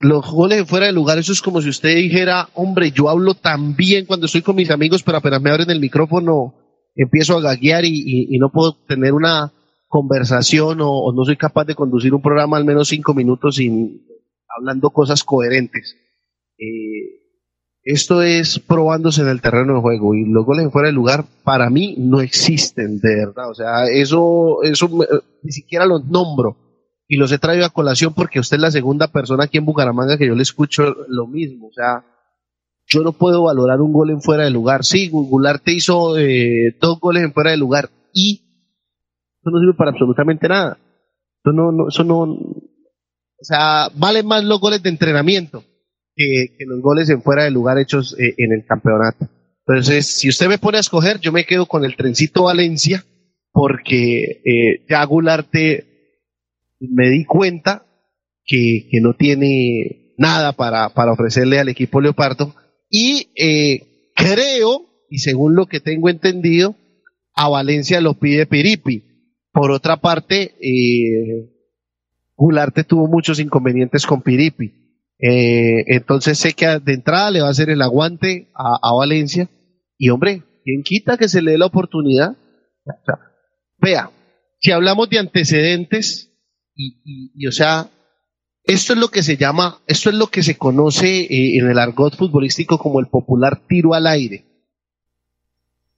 [0.00, 3.34] los goles de fuera de lugar, eso es como si usted dijera, hombre, yo hablo
[3.34, 6.54] tan bien cuando estoy con mis amigos, pero apenas me abren el micrófono,
[6.96, 9.52] empiezo a gaguear y, y, y no puedo tener una
[9.86, 14.00] conversación o, o no soy capaz de conducir un programa al menos cinco minutos sin
[14.56, 15.96] hablando cosas coherentes.
[16.58, 17.24] Eh,
[17.82, 21.68] esto es probándose en el terreno de juego y los goles fuera de lugar para
[21.68, 23.50] mí no existen, de verdad.
[23.50, 24.88] O sea, eso, eso
[25.42, 26.56] ni siquiera los nombro
[27.06, 30.16] y los he traído a colación porque usted es la segunda persona aquí en Bucaramanga
[30.16, 31.68] que yo le escucho lo mismo.
[31.68, 32.04] O sea,
[32.86, 34.84] yo no puedo valorar un gol en fuera de lugar.
[34.84, 38.42] Sí, Goulart te hizo eh, dos goles en fuera de lugar y
[39.42, 40.78] eso no sirve para absolutamente nada.
[41.44, 42.38] Eso no, no, eso no,
[43.44, 45.62] o sea, valen más los goles de entrenamiento
[46.16, 49.28] que, los goles en fuera de lugar hechos eh, en el campeonato.
[49.66, 53.04] Entonces, si usted me pone a escoger, yo me quedo con el trencito Valencia,
[53.52, 55.84] porque eh, ya Gularte
[56.80, 57.84] me di cuenta
[58.46, 62.54] que, que no tiene nada para, para, ofrecerle al equipo Leopardo.
[62.88, 66.76] Y eh, creo, y según lo que tengo entendido,
[67.34, 69.02] a Valencia lo pide Piripi.
[69.52, 71.53] Por otra parte, eh,
[72.36, 74.84] Gularte tuvo muchos inconvenientes con Piripi.
[75.18, 79.48] Eh, entonces sé que de entrada le va a hacer el aguante a, Valencia.
[79.96, 82.36] Y hombre, ¿quién quita que se le dé la oportunidad?
[83.78, 84.10] Vea,
[84.60, 86.32] si hablamos de antecedentes,
[86.74, 87.90] y, o sea,
[88.64, 91.78] esto es lo que se llama, esto es lo que se conoce eh, en el
[91.78, 94.46] argot futbolístico como el popular tiro al aire.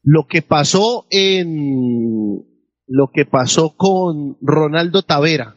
[0.02, 2.44] Lo que pasó en,
[2.86, 5.56] lo que pasó con Ronaldo Tavera,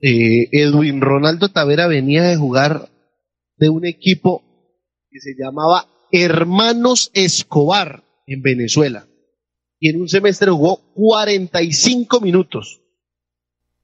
[0.00, 2.88] eh, Edwin Ronaldo Tavera venía de jugar
[3.56, 4.42] de un equipo
[5.10, 9.06] que se llamaba Hermanos Escobar en Venezuela.
[9.78, 12.80] Y en un semestre jugó 45 minutos.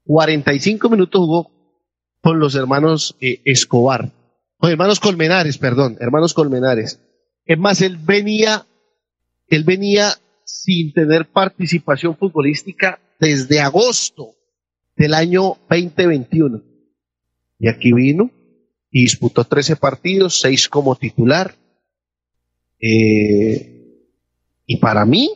[0.04, 1.50] 45 minutos jugó
[2.20, 4.12] con los hermanos eh, Escobar.
[4.58, 7.00] Con hermanos Colmenares, perdón, hermanos Colmenares.
[7.44, 8.66] Es más, él venía,
[9.48, 10.14] él venía
[10.44, 14.35] sin tener participación futbolística desde agosto
[14.96, 16.62] del año 2021.
[17.58, 18.30] Y aquí vino
[18.90, 21.54] y disputó 13 partidos, 6 como titular.
[22.80, 23.76] Eh,
[24.66, 25.30] y para mí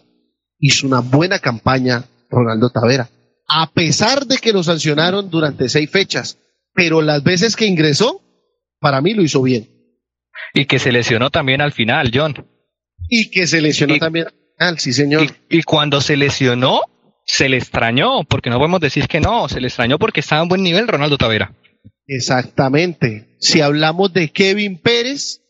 [0.58, 3.08] hizo una buena campaña Ronaldo Tavera,
[3.48, 6.38] a pesar de que lo sancionaron durante seis fechas,
[6.74, 8.20] pero las veces que ingresó,
[8.78, 9.68] para mí lo hizo bien.
[10.54, 12.46] Y que se lesionó también al final, John.
[13.08, 15.24] Y que se lesionó también al final, sí señor.
[15.48, 16.80] Y, y cuando se lesionó,
[17.32, 20.48] se le extrañó, porque no podemos decir que no, se le extrañó porque estaba en
[20.48, 21.54] buen nivel Ronaldo Tavera.
[22.06, 23.36] Exactamente.
[23.38, 25.40] Si hablamos de Kevin Pérez,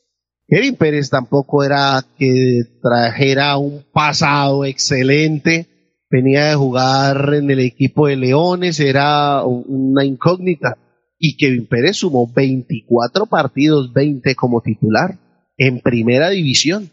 [0.47, 5.67] Kevin Pérez tampoco era que trajera un pasado excelente.
[6.11, 10.77] Venía de jugar en el equipo de Leones, era una incógnita.
[11.19, 15.19] Y Kevin Pérez sumó 24 partidos, 20 como titular
[15.57, 16.91] en primera división.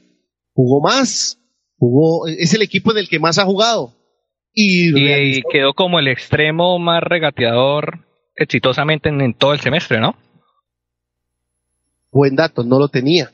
[0.53, 1.39] Jugó más,
[1.77, 3.96] jugó, es el equipo en el que más ha jugado.
[4.59, 7.99] Y, y quedó como el extremo más regateador
[8.35, 10.15] exitosamente en, en todo el semestre, ¿no?
[12.11, 13.29] Buen dato, no lo tenía.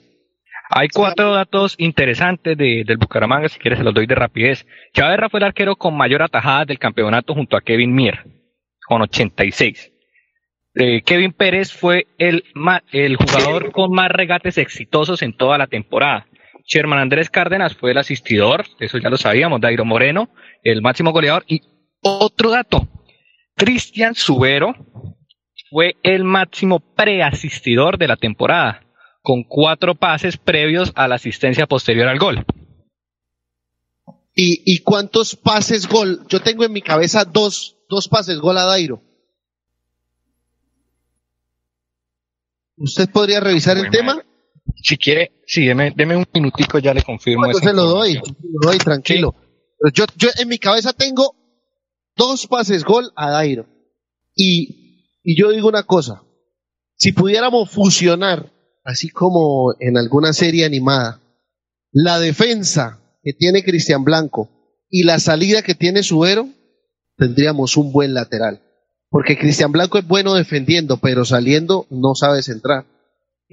[0.70, 4.66] Hay cuatro datos interesantes de, del Bucaramanga, si quieres se los doy de rapidez.
[4.94, 8.26] Chaverra fue el arquero con mayor atajada del campeonato junto a Kevin Mier,
[8.86, 9.94] con 86.
[10.76, 12.44] Eh, Kevin Pérez fue el,
[12.92, 16.28] el jugador con más regates exitosos en toda la temporada.
[16.66, 20.30] Sherman Andrés Cárdenas fue el asistidor, eso ya lo sabíamos, Dairo Moreno,
[20.64, 21.44] el máximo goleador.
[21.48, 21.62] Y
[22.02, 22.88] otro dato,
[23.56, 24.74] Cristian Subero
[25.70, 28.82] fue el máximo preasistidor de la temporada
[29.22, 32.46] con cuatro pases previos a la asistencia posterior al gol.
[34.36, 36.26] ¿Y, y cuántos pases gol?
[36.28, 39.02] Yo tengo en mi cabeza dos, dos pases gol a Dairo.
[42.78, 44.24] ¿Usted podría revisar el tema?
[44.82, 47.46] Si quiere, sí, deme, deme, un minutico, ya le confirmo.
[47.46, 49.36] Bueno, se lo doy, lo doy, tranquilo.
[49.38, 49.92] Sí.
[49.94, 51.36] Yo, yo en mi cabeza tengo
[52.16, 53.66] dos pases gol a Dairo.
[54.36, 56.24] Y, y yo digo una cosa,
[56.96, 58.52] si pudiéramos fusionar
[58.84, 61.22] así como en alguna serie animada,
[61.92, 64.50] la defensa que tiene Cristian Blanco
[64.90, 66.50] y la salida que tiene Subero,
[67.18, 68.62] tendríamos un buen lateral.
[69.10, 72.86] Porque Cristian Blanco es bueno defendiendo, pero saliendo no sabe centrar.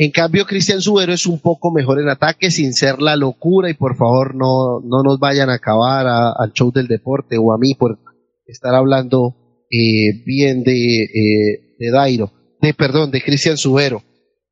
[0.03, 3.75] En cambio, Cristian Subero es un poco mejor en ataque sin ser la locura y
[3.75, 7.75] por favor no, no nos vayan a acabar al show del deporte o a mí
[7.75, 7.99] por
[8.47, 12.33] estar hablando eh, bien de, eh, de Dairo,
[12.63, 14.03] de perdón, de Cristian Subero.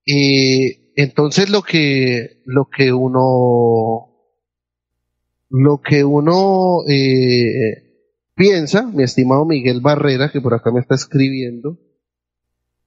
[0.05, 4.11] Eh, entonces lo que, lo que uno,
[5.49, 6.81] lo que uno
[8.35, 11.79] piensa, mi estimado Miguel Barrera, que por acá me está escribiendo,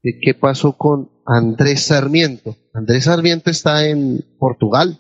[0.04, 2.58] de qué pasó con Andrés Sarmiento.
[2.74, 5.00] Andrés Sarmiento está en Portugal.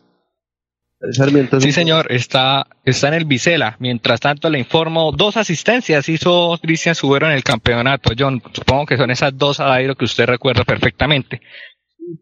[1.11, 3.75] Sarmiento sí, señor, está, está en el Vicela.
[3.79, 8.11] Mientras tanto, le informo, dos asistencias hizo Cristian Subero en el campeonato.
[8.17, 11.41] John, supongo que son esas dos a Dairo que usted recuerda perfectamente.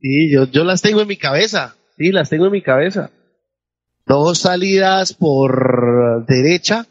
[0.02, 1.76] Sí, yo, yo las tengo en mi cabeza.
[1.98, 3.12] Sí, las tengo en mi cabeza.
[4.08, 6.88] Dos salidas por derecha,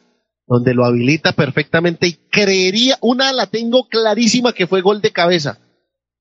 [0.47, 5.59] donde lo habilita perfectamente y creería, una la tengo clarísima que fue gol de cabeza.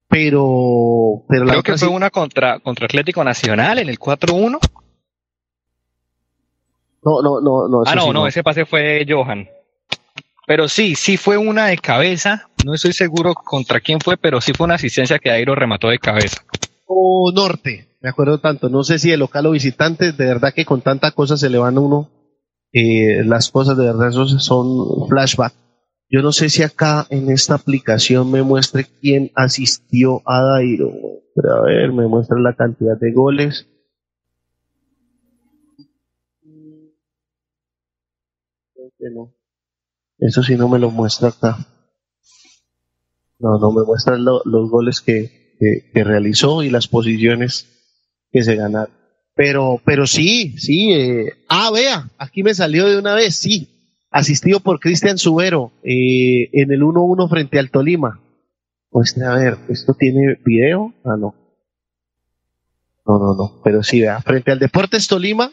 [0.10, 1.94] Pero, pero Creo que fue sí.
[1.94, 4.60] una contra, contra Atlético Nacional en el 4-1.
[7.04, 7.84] No, no, no, no.
[7.86, 9.48] Ah, no, sí, no, no, ese pase fue Johan.
[10.46, 12.50] Pero sí, sí fue una de cabeza.
[12.66, 16.00] No estoy seguro contra quién fue, pero sí fue una asistencia que Airo remató de
[16.00, 16.42] cabeza.
[16.86, 18.70] O norte, me acuerdo tanto.
[18.70, 21.58] No sé si el local o visitante, de verdad que con tanta cosa se le
[21.58, 22.10] van a uno
[22.72, 25.54] eh, las cosas, de verdad, son flashback.
[26.10, 30.92] Yo no sé si acá en esta aplicación me muestre quién asistió a Dairo.
[31.36, 33.68] Pero a ver, me muestra la cantidad de goles.
[39.00, 39.34] No.
[40.18, 41.58] Eso sí no me lo muestra acá.
[43.40, 47.68] No, no me muestra lo, los goles que, que, que, realizó y las posiciones
[48.32, 48.94] que se ganaron.
[49.36, 50.92] Pero, pero sí, sí.
[50.94, 53.77] Eh, ah, vea, aquí me salió de una vez, sí.
[54.18, 58.20] Asistido por Cristian Subero eh, en el 1-1 frente al Tolima.
[58.92, 60.92] Muestre, a ver, ¿esto tiene video?
[61.06, 61.36] Ah, no.
[63.06, 63.62] No, no, no.
[63.64, 65.52] Pero sí, vea, frente al Deportes Tolima,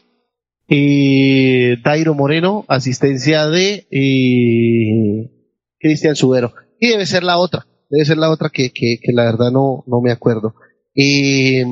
[0.67, 5.31] eh, Dairo Moreno, asistencia de eh,
[5.79, 6.55] Cristian Subero.
[6.81, 9.85] Y debe ser la otra, debe ser la otra que, que, que la verdad no,
[9.87, 10.55] no me acuerdo.
[10.95, 11.67] Eh,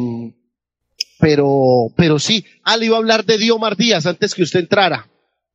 [1.19, 5.09] pero, pero sí, ah, le iba a hablar de Diomar Díaz antes que usted entrara.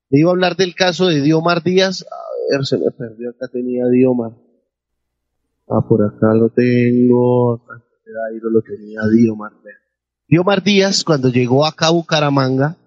[0.10, 2.06] Le iba a hablar del caso de Diomar Díaz.
[2.10, 4.32] A ver, se me perdió, acá tenía Diomar.
[5.68, 7.56] Ah, por acá lo tengo.
[7.56, 9.52] Acá Dairo lo tenía Diomar.
[10.28, 12.78] Diomar Díaz, cuando llegó a Bucaramanga,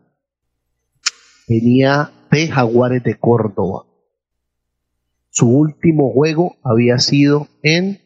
[1.48, 3.84] venía de Jaguares de Córdoba.
[5.30, 8.00] Su último juego había sido en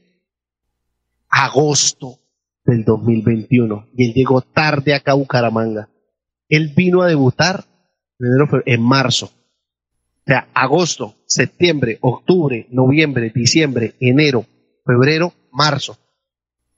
[1.28, 2.18] agosto
[2.64, 3.88] del 2021.
[3.96, 5.88] Y él llegó tarde a Bucaramanga.
[6.48, 7.64] Él vino a debutar
[8.18, 9.26] en, marzo.
[9.26, 14.46] O sea, agosto, septiembre, octubre, noviembre, diciembre, enero,
[14.84, 15.98] febrero, marzo.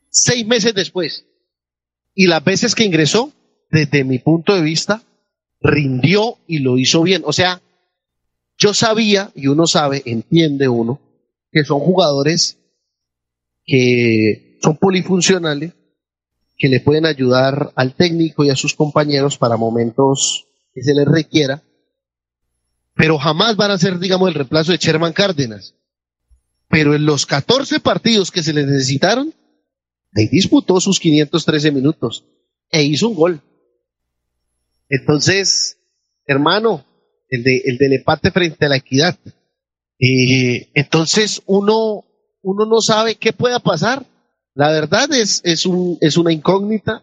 [0.08, 1.26] Seis meses después.
[2.14, 3.32] Y las veces que ingresó,
[3.70, 5.02] desde mi punto de vista,
[5.60, 7.22] rindió y lo hizo bien.
[7.24, 7.60] O sea,
[8.58, 11.00] yo sabía, y uno sabe, entiende uno,
[11.52, 12.58] que son jugadores
[13.66, 15.74] que son polifuncionales,
[16.56, 20.45] que le pueden ayudar al técnico y a sus compañeros para momentos
[20.76, 21.62] que se les requiera,
[22.94, 25.74] pero jamás van a ser, digamos, el reemplazo de Sherman Cárdenas.
[26.68, 29.32] Pero en los 14 partidos que se le necesitaron,
[30.14, 32.26] ahí disputó sus 513 minutos
[32.70, 33.40] e hizo un gol.
[34.90, 35.78] Entonces,
[36.26, 36.84] hermano,
[37.30, 39.16] el, de, el del empate frente a la equidad.
[39.98, 42.04] Eh, entonces, uno,
[42.42, 44.04] uno no sabe qué pueda pasar.
[44.52, 47.02] La verdad es, es, un, es una incógnita.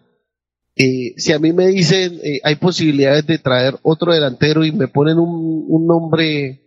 [0.76, 4.88] Eh, si a mí me dicen eh, hay posibilidades de traer otro delantero y me
[4.88, 6.61] ponen un, un nombre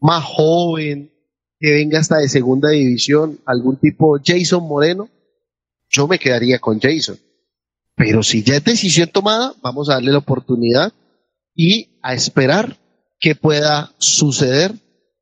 [0.00, 1.10] más joven,
[1.58, 5.08] que venga hasta de segunda división, algún tipo Jason Moreno,
[5.88, 7.18] yo me quedaría con Jason.
[7.96, 10.92] Pero si ya es decisión tomada, vamos a darle la oportunidad
[11.54, 12.76] y a esperar
[13.18, 14.72] qué pueda suceder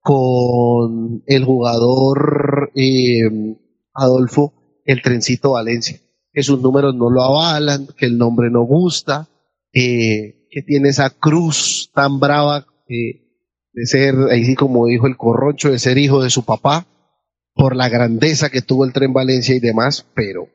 [0.01, 3.57] con el jugador eh,
[3.95, 4.53] Adolfo
[4.85, 5.99] el Trencito Valencia,
[6.37, 9.27] que sus números no lo avalan, que el nombre no gusta,
[9.73, 13.23] eh, que tiene esa cruz tan brava eh,
[13.73, 16.85] de ser, ahí sí como dijo el corroncho, de ser hijo de su papá,
[17.55, 20.51] por la grandeza que tuvo el Tren Valencia y demás, pero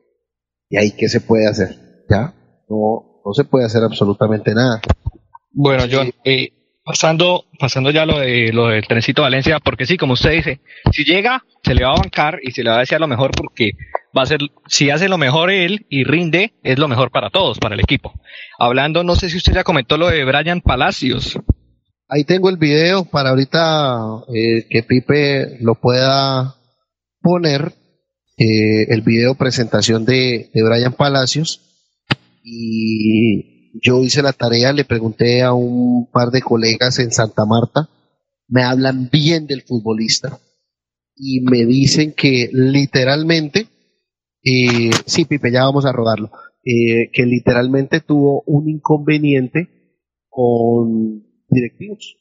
[0.68, 2.04] ¿y ahí qué se puede hacer?
[2.08, 2.32] ¿Ya?
[2.68, 4.80] No, no se puede hacer absolutamente nada.
[5.50, 6.52] Bueno, John, eh,
[6.84, 10.60] pasando, pasando ya lo de lo del trencito Valencia, porque sí, como usted dice,
[10.92, 13.32] si llega, se le va a bancar y se le va a decir lo mejor
[13.32, 13.72] porque
[14.16, 17.58] va a ser, si hace lo mejor él y rinde, es lo mejor para todos,
[17.58, 18.12] para el equipo.
[18.58, 21.38] Hablando, no sé si usted ya comentó lo de Brian Palacios.
[22.08, 26.56] Ahí tengo el video para ahorita eh, que Pipe lo pueda
[27.20, 27.72] poner,
[28.36, 31.60] eh, el video presentación de, de Brian Palacios.
[32.44, 37.88] Y yo hice la tarea, le pregunté a un par de colegas en Santa Marta,
[38.48, 40.38] me hablan bien del futbolista
[41.16, 43.68] y me dicen que literalmente,
[44.44, 46.30] eh, sí, Pipe, ya vamos a rodarlo,
[46.64, 49.68] eh, que literalmente tuvo un inconveniente
[50.28, 52.16] con directivos.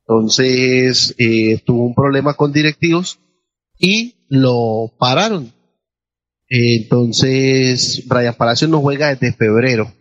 [0.00, 3.20] Entonces, eh, tuvo un problema con directivos
[3.78, 5.52] y lo pararon.
[6.48, 9.92] Entonces, Brian Palacios no juega desde febrero.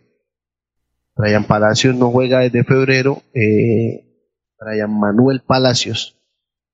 [1.15, 3.21] Brian Palacios no juega desde febrero.
[3.35, 4.03] Eh,
[4.59, 6.17] Brian Manuel Palacios,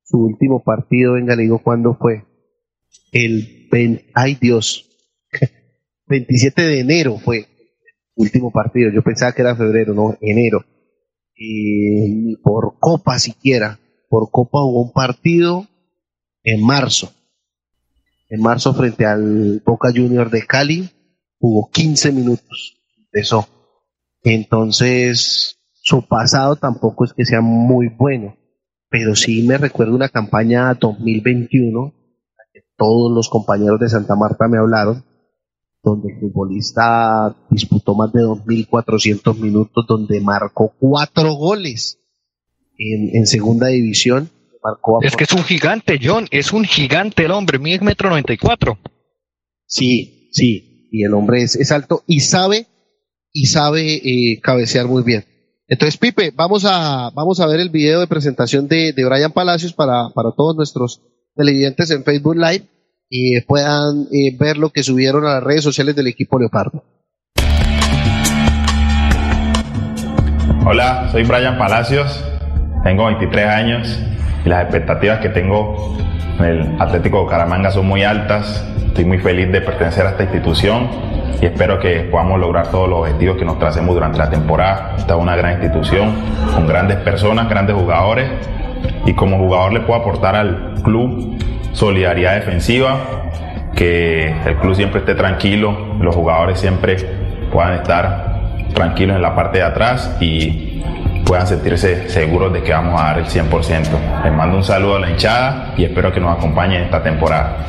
[0.03, 2.23] su último partido, venga, le digo cuándo fue.
[3.11, 3.64] El 20,
[4.13, 4.89] ay Dios,
[6.07, 7.47] 27 de enero fue
[8.15, 8.91] último partido.
[8.91, 10.65] Yo pensaba que era febrero, no, enero.
[11.35, 13.79] Y por Copa siquiera.
[14.09, 15.67] Por Copa hubo un partido
[16.43, 17.11] en marzo.
[18.29, 20.89] En marzo frente al Boca Junior de Cali
[21.39, 22.77] hubo 15 minutos.
[22.97, 23.47] Empezó.
[24.23, 28.35] Entonces, su pasado tampoco es que sea muy bueno,
[28.89, 31.94] pero sí me recuerdo una campaña 2021, que
[32.77, 35.03] todos los compañeros de Santa Marta me hablaron,
[35.83, 41.99] donde el futbolista disputó más de 2.400 minutos, donde marcó cuatro goles
[42.77, 44.29] en, en segunda división.
[44.63, 48.33] Marcó Es que es un gigante, John, es un gigante el hombre, mide metro noventa
[48.33, 48.79] y cuatro.
[49.67, 52.67] Sí, sí, y el hombre es, es alto y sabe
[53.31, 55.25] y sabe eh, cabecear muy bien.
[55.67, 59.73] Entonces, Pipe, vamos a, vamos a ver el video de presentación de, de Brian Palacios
[59.73, 61.01] para, para todos nuestros
[61.35, 62.65] televidentes en Facebook Live
[63.09, 66.83] y puedan eh, ver lo que subieron a las redes sociales del equipo Leopardo.
[70.65, 72.23] Hola, soy Brian Palacios,
[72.83, 73.99] tengo 23 años
[74.43, 75.95] y las expectativas que tengo
[76.39, 78.65] en el Atlético Bucaramanga son muy altas.
[78.87, 80.89] Estoy muy feliz de pertenecer a esta institución
[81.41, 84.95] y espero que podamos lograr todos los objetivos que nos tracemos durante la temporada.
[84.97, 86.15] Esta es una gran institución
[86.53, 88.29] con grandes personas, grandes jugadores
[89.05, 91.37] y como jugador le puedo aportar al club
[91.73, 93.31] solidaridad defensiva,
[93.75, 96.95] que el club siempre esté tranquilo, los jugadores siempre
[97.51, 98.35] puedan estar
[98.73, 100.81] tranquilos en la parte de atrás y
[101.25, 104.23] puedan sentirse seguros de que vamos a dar el 100%.
[104.23, 107.67] Les mando un saludo a la hinchada y espero que nos acompañen esta temporada.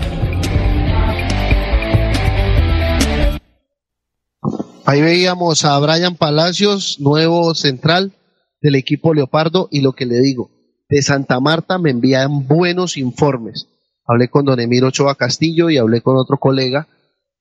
[4.84, 8.12] Ahí veíamos a Brian Palacios, nuevo central
[8.62, 10.50] del equipo Leopardo, y lo que le digo,
[10.88, 13.68] de Santa Marta me envían buenos informes.
[14.06, 16.86] Hablé con don Emiro Ochoa Castillo y hablé con otro colega,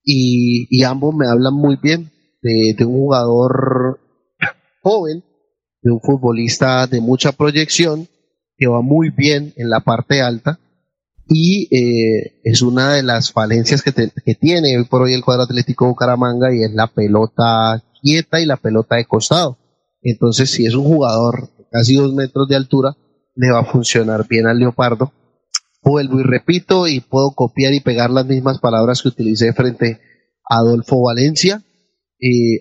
[0.05, 3.99] y, ambos me hablan muy bien de, un jugador
[4.81, 5.23] joven,
[5.81, 8.07] de un futbolista de mucha proyección,
[8.57, 10.59] que va muy bien en la parte alta
[11.27, 15.43] y eh, es una de las falencias que, te- tiene hoy por hoy el cuadro
[15.43, 19.57] atlético Bucaramanga y es la pelota quieta y la pelota de costado.
[20.01, 22.95] Entonces, si es un jugador casi dos metros de altura,
[23.35, 25.11] le va a funcionar bien al Leopardo.
[25.83, 29.99] Vuelvo y repito y puedo copiar y pegar las mismas palabras que utilicé frente
[30.49, 31.61] a Adolfo Valencia,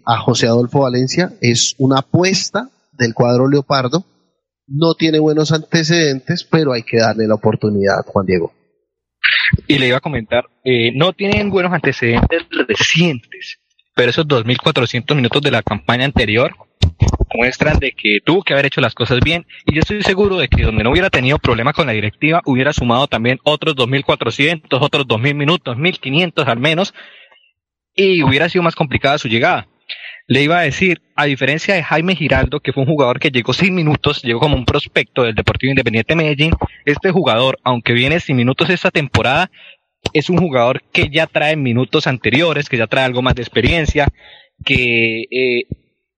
[0.05, 1.33] a José Adolfo Valencia.
[1.41, 4.05] Es una apuesta del cuadro Leopardo.
[4.67, 8.53] No tiene buenos antecedentes, pero hay que darle la oportunidad, Juan Diego.
[9.69, 13.59] Y le iba a comentar, eh, no tienen buenos antecedentes recientes,
[13.95, 16.53] pero esos 2.400 minutos de la campaña anterior
[17.35, 20.49] muestran de que tuvo que haber hecho las cosas bien y yo estoy seguro de
[20.49, 25.07] que donde no hubiera tenido problema con la directiva hubiera sumado también otros 2.400, otros
[25.07, 26.95] 2.000 minutos, 1.500 al menos
[27.95, 29.67] y hubiera sido más complicada su llegada.
[30.27, 33.53] Le iba a decir, a diferencia de Jaime Giraldo, que fue un jugador que llegó
[33.53, 36.53] sin minutos, llegó como un prospecto del Deportivo Independiente Medellín,
[36.87, 39.51] este jugador, aunque viene sin minutos esta temporada,
[40.15, 44.09] es un jugador que ya trae minutos anteriores, que ya trae algo más de experiencia,
[44.65, 45.67] que eh,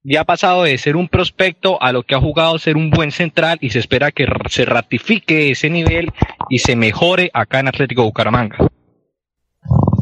[0.09, 3.11] ya ha pasado de ser un prospecto a lo que ha jugado ser un buen
[3.11, 6.13] central y se espera que se ratifique ese nivel
[6.49, 8.57] y se mejore acá en Atlético Bucaramanga.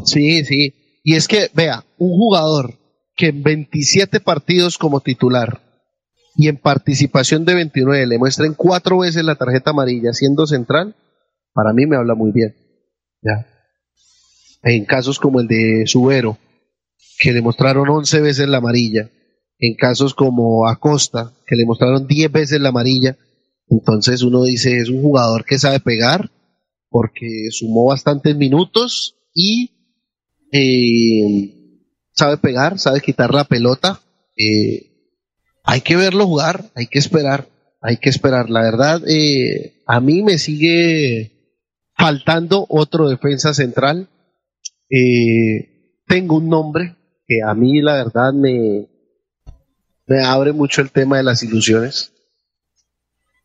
[0.05, 0.73] Sí, sí.
[1.03, 2.75] Y es que, vea, un jugador
[3.15, 5.61] que en 27 partidos como titular
[6.35, 10.95] y en participación de 29 le muestren cuatro veces la tarjeta amarilla siendo central,
[11.53, 12.55] para mí me habla muy bien.
[13.23, 13.47] Ya.
[14.61, 16.37] En casos como el de Subero,
[17.17, 19.09] que le mostraron 11 veces la amarilla,
[19.67, 23.17] en casos como Acosta, que le mostraron 10 veces la amarilla,
[23.67, 26.31] entonces uno dice, es un jugador que sabe pegar,
[26.89, 29.71] porque sumó bastantes minutos y
[30.51, 31.81] eh,
[32.13, 34.01] sabe pegar, sabe quitar la pelota.
[34.37, 34.91] eh,
[35.63, 37.47] hay que verlo jugar, hay que esperar,
[37.81, 38.49] hay que esperar.
[38.49, 41.31] La verdad, eh, a mí me sigue
[41.97, 44.09] faltando otro defensa central.
[44.89, 46.95] Eh, tengo un nombre
[47.27, 48.87] que a mí la verdad me,
[50.07, 52.11] me abre mucho el tema de las ilusiones.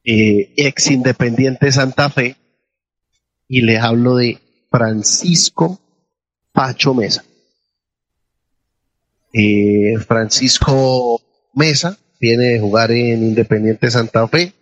[0.04, 2.36] Eh, ex Independiente Santa Fe
[3.48, 4.38] y les hablo de
[4.70, 5.80] Francisco
[6.52, 7.24] Pacho Mesa.
[9.32, 11.20] Eh, Francisco
[11.54, 14.52] Mesa viene de jugar en Independiente Santa Fe,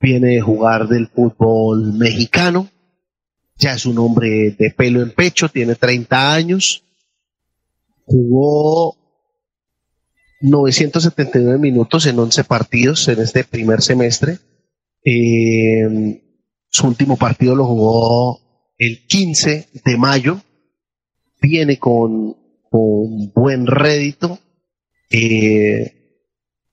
[0.00, 2.68] viene de jugar del fútbol mexicano,
[3.56, 6.84] ya es un hombre de pelo en pecho, tiene 30 años,
[8.04, 8.96] jugó
[10.44, 14.38] 979 minutos en 11 partidos en este primer semestre.
[15.02, 16.20] Eh,
[16.68, 18.40] su último partido lo jugó
[18.76, 20.42] el 15 de mayo.
[21.40, 22.36] Viene con,
[22.70, 24.38] con buen rédito.
[25.10, 25.94] Eh,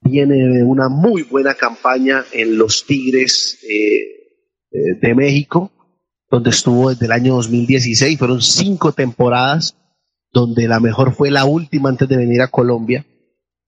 [0.01, 4.01] viene una muy buena campaña en los Tigres eh,
[4.71, 5.71] eh, de México,
[6.29, 8.19] donde estuvo desde el año 2016.
[8.19, 9.77] Fueron cinco temporadas,
[10.33, 13.05] donde la mejor fue la última antes de venir a Colombia.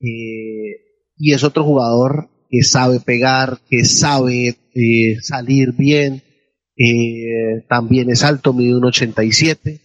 [0.03, 0.81] Eh,
[1.17, 6.21] y es otro jugador que sabe pegar, que sabe eh, salir bien,
[6.75, 9.79] eh, también es alto, mide un 87.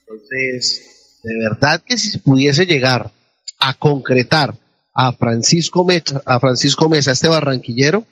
[0.00, 3.12] Entonces, de verdad que si pudiese llegar
[3.60, 4.54] a concretar
[4.92, 8.04] a Francisco Mesa, a Francisco Mesa, este barranquillero,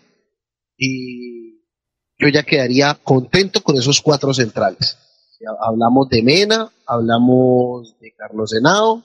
[2.18, 4.96] yo ya quedaría contento con esos cuatro centrales.
[5.60, 9.02] Hablamos de Mena, hablamos de Carlos Henao,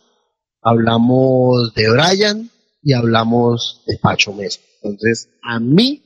[0.61, 2.49] hablamos de Brian
[2.81, 4.59] y hablamos de Pacho Mesa.
[4.83, 6.01] Entonces, a mí,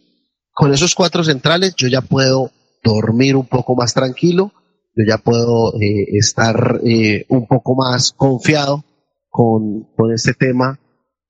[0.51, 2.51] con esos cuatro centrales, yo ya puedo
[2.83, 4.51] dormir un poco más tranquilo,
[4.95, 8.83] yo ya puedo eh, estar eh, un poco más confiado
[9.29, 10.79] con, con este tema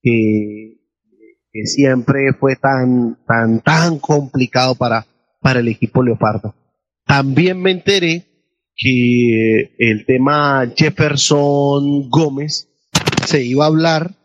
[0.02, 0.78] que,
[1.52, 5.06] que siempre fue tan, tan, tan complicado para,
[5.42, 6.54] para el equipo Leopardo.
[7.06, 8.26] También me enteré
[8.76, 12.68] que el tema Jefferson Gómez
[13.26, 14.16] se iba a hablar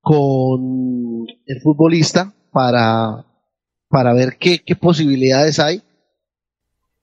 [0.00, 3.26] con el futbolista para,
[3.88, 5.82] para ver qué, qué posibilidades hay,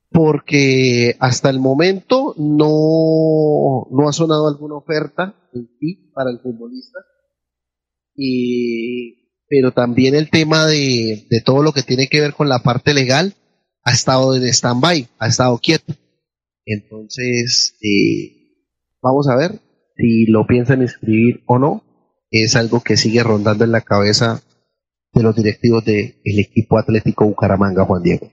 [0.09, 5.69] porque hasta el momento no, no ha sonado alguna oferta en
[6.13, 6.99] para el futbolista,
[8.15, 12.59] y, pero también el tema de, de todo lo que tiene que ver con la
[12.59, 13.35] parte legal
[13.83, 15.93] ha estado en stand-by, ha estado quieto.
[16.65, 18.55] Entonces, eh,
[19.01, 19.59] vamos a ver
[19.95, 21.83] si lo piensan escribir o no.
[22.31, 24.41] Es algo que sigue rondando en la cabeza
[25.13, 28.31] de los directivos del equipo Atlético Bucaramanga, Juan Diego.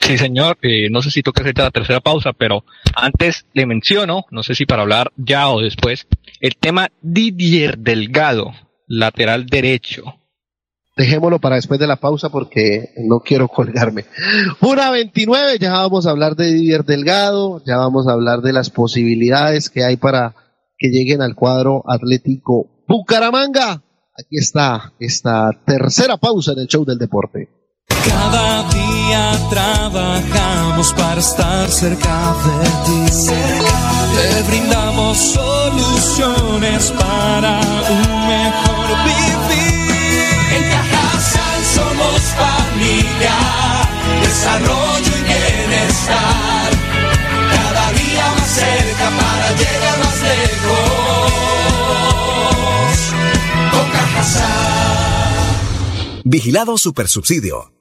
[0.00, 0.58] Sí, señor.
[0.62, 2.64] Eh, no sé si toca hacer la tercera pausa, pero
[2.94, 6.06] antes le menciono, no sé si para hablar ya o después,
[6.40, 8.52] el tema Didier Delgado,
[8.88, 10.21] lateral derecho.
[10.96, 14.04] Dejémoslo para después de la pausa porque no quiero colgarme.
[14.60, 18.68] Una 29, ya vamos a hablar de Didier Delgado, ya vamos a hablar de las
[18.68, 20.34] posibilidades que hay para
[20.76, 23.82] que lleguen al cuadro Atlético Bucaramanga.
[24.18, 27.48] Aquí está esta tercera pausa en el show del deporte.
[27.88, 33.32] Cada día trabajamos para estar cerca de ti.
[34.14, 39.31] Te brindamos soluciones para un mejor vivir.
[43.22, 43.88] Familia,
[44.22, 46.70] desarrollo y bienestar.
[47.50, 50.92] Cada día más cerca para llegar más lejos.
[53.70, 53.92] Con.
[56.24, 57.72] Vigilado Supersubsidio.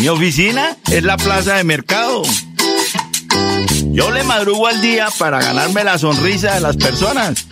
[0.00, 2.22] Mi oficina es la plaza de mercado.
[3.92, 7.46] Yo le madrugo al día para ganarme la sonrisa de las personas.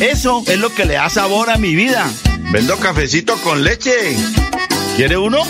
[0.00, 2.10] Eso es lo que le da sabor a mi vida.
[2.52, 4.16] Vendo cafecito con leche.
[4.96, 5.42] ¿Quiere uno?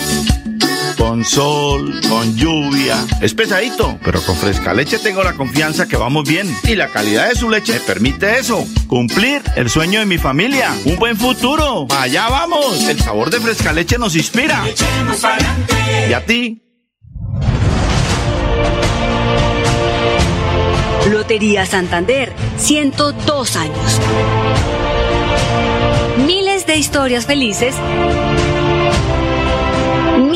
[0.97, 2.97] Con sol, con lluvia.
[3.21, 6.53] Es pesadito, pero con fresca leche tengo la confianza que vamos bien.
[6.65, 8.67] Y la calidad de su leche me permite eso.
[8.87, 10.75] Cumplir el sueño de mi familia.
[10.83, 11.87] Un buen futuro.
[11.97, 12.89] Allá vamos.
[12.89, 14.65] El sabor de fresca leche nos inspira.
[16.09, 16.61] ¿Y a ti?
[21.09, 24.01] Lotería Santander, 102 años.
[26.25, 27.75] Miles de historias felices.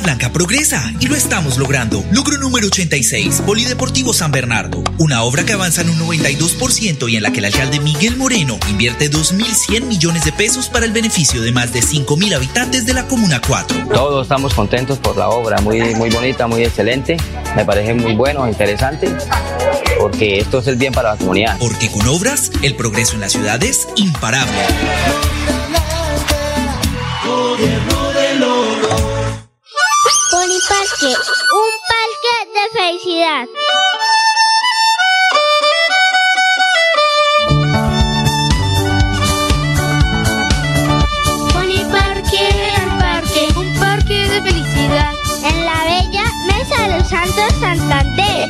[0.00, 2.04] Florida Blanca progresa y lo estamos logrando.
[2.10, 4.82] Logro número 86, Polideportivo San Bernardo.
[4.98, 8.58] Una obra que avanza en un 92% y en la que el alcalde Miguel Moreno
[8.68, 13.06] invierte 2.100 millones de pesos para el beneficio de más de 5.000 habitantes de la
[13.06, 13.88] Comuna 4.
[13.92, 17.16] Todos estamos contentos por la obra, muy, muy bonita, muy excelente.
[17.54, 19.08] Me parece muy bueno, interesante,
[19.98, 21.58] porque esto es el bien para la comunidad.
[21.58, 25.59] Porque con obras, el progreso en la ciudad es imparable.
[31.00, 33.48] Parque, un parque de felicidad.
[41.54, 45.14] Pony Parque, el parque, un parque de felicidad.
[45.42, 48.49] En la bella Mesa de los Santos Santander.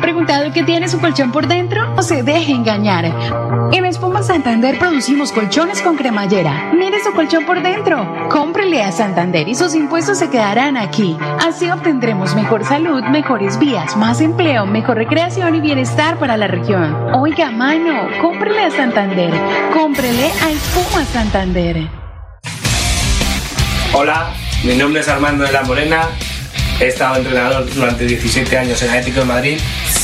[0.00, 1.94] Preguntado qué tiene su colchón por dentro?
[1.94, 3.04] No se deje engañar.
[3.72, 6.72] En Espuma Santander producimos colchones con cremallera.
[6.74, 8.28] Mire su colchón por dentro.
[8.30, 11.16] Cómprele a Santander y sus impuestos se quedarán aquí.
[11.46, 16.96] Así obtendremos mejor salud, mejores vías, más empleo, mejor recreación y bienestar para la región.
[17.14, 19.32] Oiga, mano, cómprele a Santander.
[19.72, 21.88] Cómprele a Espuma Santander.
[23.92, 24.30] Hola,
[24.64, 26.02] mi nombre es Armando de la Morena.
[26.80, 29.58] He estado entrenador durante 17 años en Atlético de Madrid.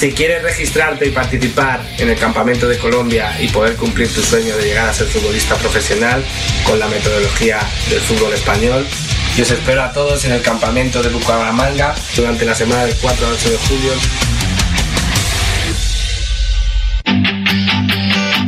[0.05, 4.55] Si quieres registrarte y participar en el Campamento de Colombia y poder cumplir tu sueño
[4.55, 6.23] de llegar a ser futbolista profesional
[6.63, 8.87] con la metodología del fútbol español,
[9.35, 13.27] yo os espero a todos en el Campamento de Bucaramanga durante la semana del 4
[13.27, 13.93] al 8 de julio.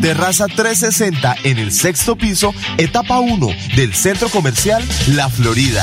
[0.03, 5.83] Terraza 360 en el sexto piso, etapa 1 del Centro Comercial La Florida.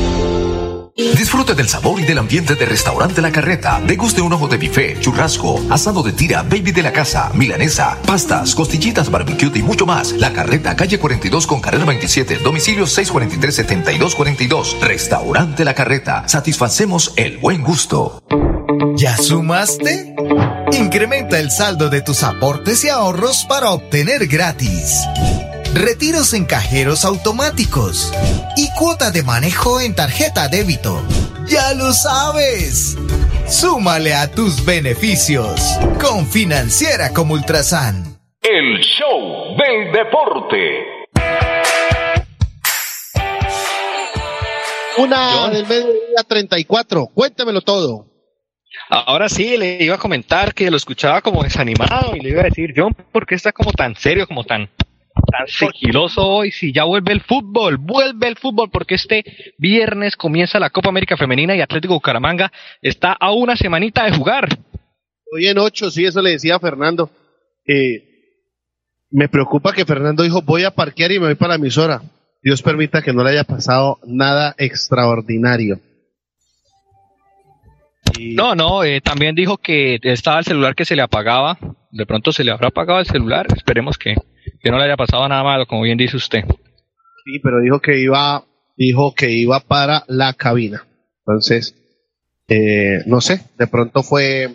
[1.15, 3.81] Disfrute del sabor y del ambiente de Restaurante La Carreta.
[3.85, 8.53] Deguste un ojo de bife, churrasco, asado de tira, baby de la casa, milanesa, pastas,
[8.53, 10.11] costillitas, barbecue y mucho más.
[10.13, 14.79] La Carreta, calle 42 con carrera 27, domicilio 643-7242.
[14.79, 16.27] Restaurante La Carreta.
[16.27, 18.21] Satisfacemos el buen gusto.
[18.95, 20.15] ¿Ya sumaste?
[20.73, 25.07] Incrementa el saldo de tus aportes y ahorros para obtener gratis.
[25.73, 28.11] Retiros en cajeros automáticos
[28.57, 31.01] y cuota de manejo en tarjeta débito.
[31.47, 32.97] Ya lo sabes.
[33.47, 35.61] Súmale a tus beneficios
[36.01, 38.19] con Financiera como Ultrasan.
[38.41, 40.57] El show del deporte.
[44.97, 47.07] Una del mediodía 34.
[47.13, 48.07] Cuéntemelo todo.
[48.89, 52.45] Ahora sí, le iba a comentar que lo escuchaba como desanimado y le iba a
[52.45, 54.69] decir, John, ¿por qué está como tan serio, como tan,
[55.21, 56.51] tan sigiloso hoy?
[56.51, 59.23] Si ya vuelve el fútbol, vuelve el fútbol, porque este
[59.57, 62.51] viernes comienza la Copa América Femenina y Atlético Bucaramanga
[62.81, 64.47] está a una semanita de jugar.
[65.33, 67.09] Hoy en ocho, sí, eso le decía a Fernando.
[67.65, 68.03] Eh,
[69.09, 72.01] me preocupa que Fernando dijo, voy a parquear y me voy para la emisora.
[72.43, 75.79] Dios permita que no le haya pasado nada extraordinario.
[78.19, 81.57] No, no, eh, también dijo que estaba el celular que se le apagaba.
[81.91, 83.47] De pronto se le habrá apagado el celular.
[83.55, 84.15] Esperemos que,
[84.61, 86.43] que no le haya pasado nada malo, como bien dice usted.
[87.25, 88.45] Sí, pero dijo que iba,
[88.77, 90.85] dijo que iba para la cabina.
[91.19, 91.75] Entonces,
[92.47, 94.49] eh, no sé, de pronto fue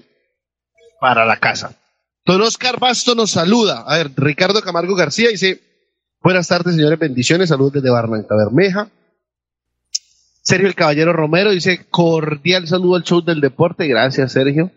[1.01, 1.77] para la casa.
[2.25, 3.85] Don Oscar Basto nos saluda.
[3.87, 5.61] A ver, Ricardo Camargo García dice,
[6.23, 8.91] buenas tardes, señores, bendiciones, saludos desde Barranca Bermeja.
[10.43, 14.73] Sergio el Caballero Romero dice, cordial saludo al show del deporte, gracias Sergio.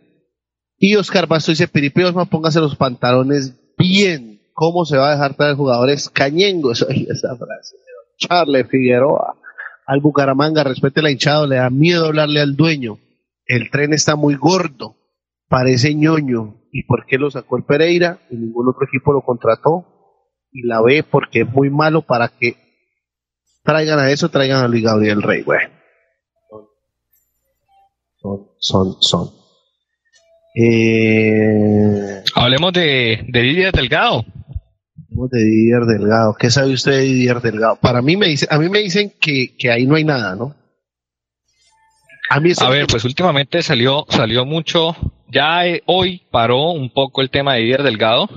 [0.78, 4.29] Y Oscar Basto dice, Piripi Osma, póngase los pantalones bien.
[4.60, 6.82] ¿Cómo se va a dejar traer jugadores cañengos?
[6.90, 7.78] Oye, esa frase.
[8.18, 9.38] Charles Figueroa.
[9.86, 12.98] Al Bucaramanga, respete la hinchada, le da miedo hablarle al dueño.
[13.46, 14.98] El tren está muy gordo,
[15.48, 16.58] parece ñoño.
[16.74, 18.20] ¿Y por qué lo sacó el Pereira?
[18.30, 19.86] Y ningún otro equipo lo contrató.
[20.52, 22.58] Y la ve porque es muy malo para que
[23.64, 25.46] traigan a eso, traigan a Luis Gabriel Rey.
[28.18, 29.30] Son, son, son.
[30.54, 34.26] Eh, Hablemos de, de Delgado.
[35.20, 36.36] Hablemos de Didier Delgado.
[36.38, 37.78] ¿Qué sabe usted de Didier Delgado?
[37.82, 40.56] Para mí me dice, a mí me dicen que, que ahí no hay nada, ¿no?
[42.30, 44.96] A mí A ver, pues últimamente salió, salió mucho.
[45.28, 48.30] Ya eh, hoy paró un poco el tema de Didier Delgado.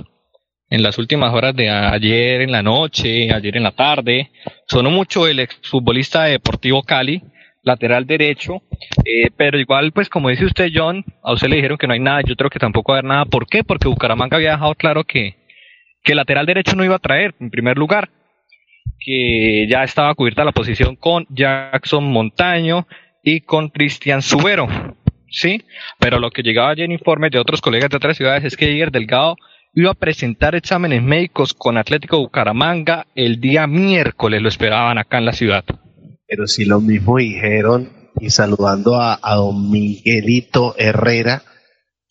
[0.69, 4.31] En las últimas horas de ayer en la noche, ayer en la tarde,
[4.67, 7.21] sonó mucho el exfutbolista de Deportivo Cali,
[7.61, 8.63] lateral derecho,
[9.05, 11.99] eh, pero igual, pues como dice usted, John, a usted le dijeron que no hay
[11.99, 13.25] nada, yo creo que tampoco va a haber nada.
[13.25, 13.63] ¿Por qué?
[13.63, 15.42] Porque Bucaramanga había dejado claro que,
[16.03, 18.09] que lateral derecho no iba a traer, en primer lugar,
[18.99, 22.87] que ya estaba cubierta la posición con Jackson Montaño
[23.23, 24.67] y con Cristian Subero,
[25.29, 25.63] ¿sí?
[25.99, 28.67] Pero lo que llegaba ayer en informes de otros colegas de otras ciudades es que
[28.67, 29.37] Didier Delgado
[29.73, 35.25] iba a presentar exámenes médicos con Atlético Bucaramanga el día miércoles, lo esperaban acá en
[35.25, 35.63] la ciudad.
[36.27, 37.89] Pero si lo mismo dijeron,
[38.19, 41.43] y saludando a, a don Miguelito Herrera,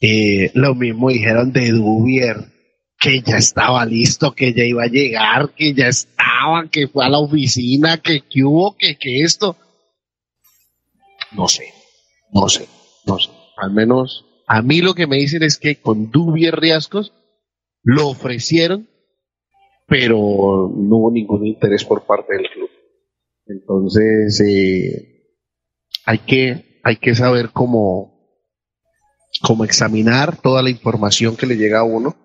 [0.01, 2.52] eh, lo mismo dijeron de Dubier,
[3.03, 7.09] que ya estaba listo, que ya iba a llegar, que ya estaba, que fue a
[7.09, 9.57] la oficina, que, que hubo, que, que esto.
[11.33, 11.65] No sé,
[12.33, 12.69] no sé,
[13.05, 13.31] no sé.
[13.57, 17.13] Al menos a mí lo que me dicen es que con Dubier Riascos
[17.83, 18.89] lo ofrecieron,
[19.89, 22.71] pero no hubo ningún interés por parte del club.
[23.47, 25.27] Entonces, eh,
[26.07, 28.39] hay, que, hay que saber cómo,
[29.43, 32.22] cómo examinar toda la información que le llega a uno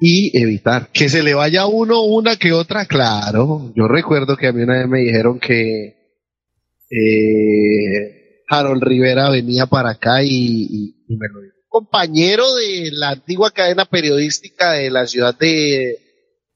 [0.00, 3.72] y evitar que se le vaya uno una que otra, claro.
[3.74, 5.96] Yo recuerdo que a mí una vez me dijeron que
[6.90, 11.54] eh, Harold Rivera venía para acá y, y- y me lo dijo.
[11.68, 15.98] Compañero de la antigua cadena periodística de la ciudad de,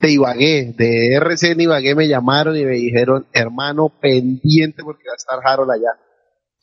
[0.01, 5.17] de Ibagué, de RCN Ibagué, me llamaron y me dijeron, hermano, pendiente porque va a
[5.17, 6.01] estar Harold allá.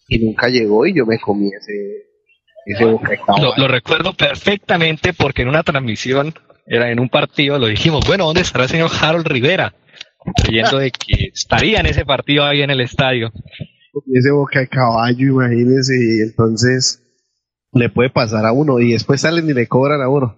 [0.07, 2.07] Y nunca llegó y yo me comí ese,
[2.65, 6.33] ese Lo, lo recuerdo perfectamente porque en una transmisión,
[6.69, 9.73] era en un partido, lo dijimos, bueno, ¿dónde estará el señor Harold Rivera?
[10.43, 13.31] Creyendo de que estaría en ese partido ahí en el estadio.
[14.13, 17.01] ese boca de caballo, imagínese, y entonces
[17.73, 20.35] le puede pasar a uno y después salen y le cobran a uno.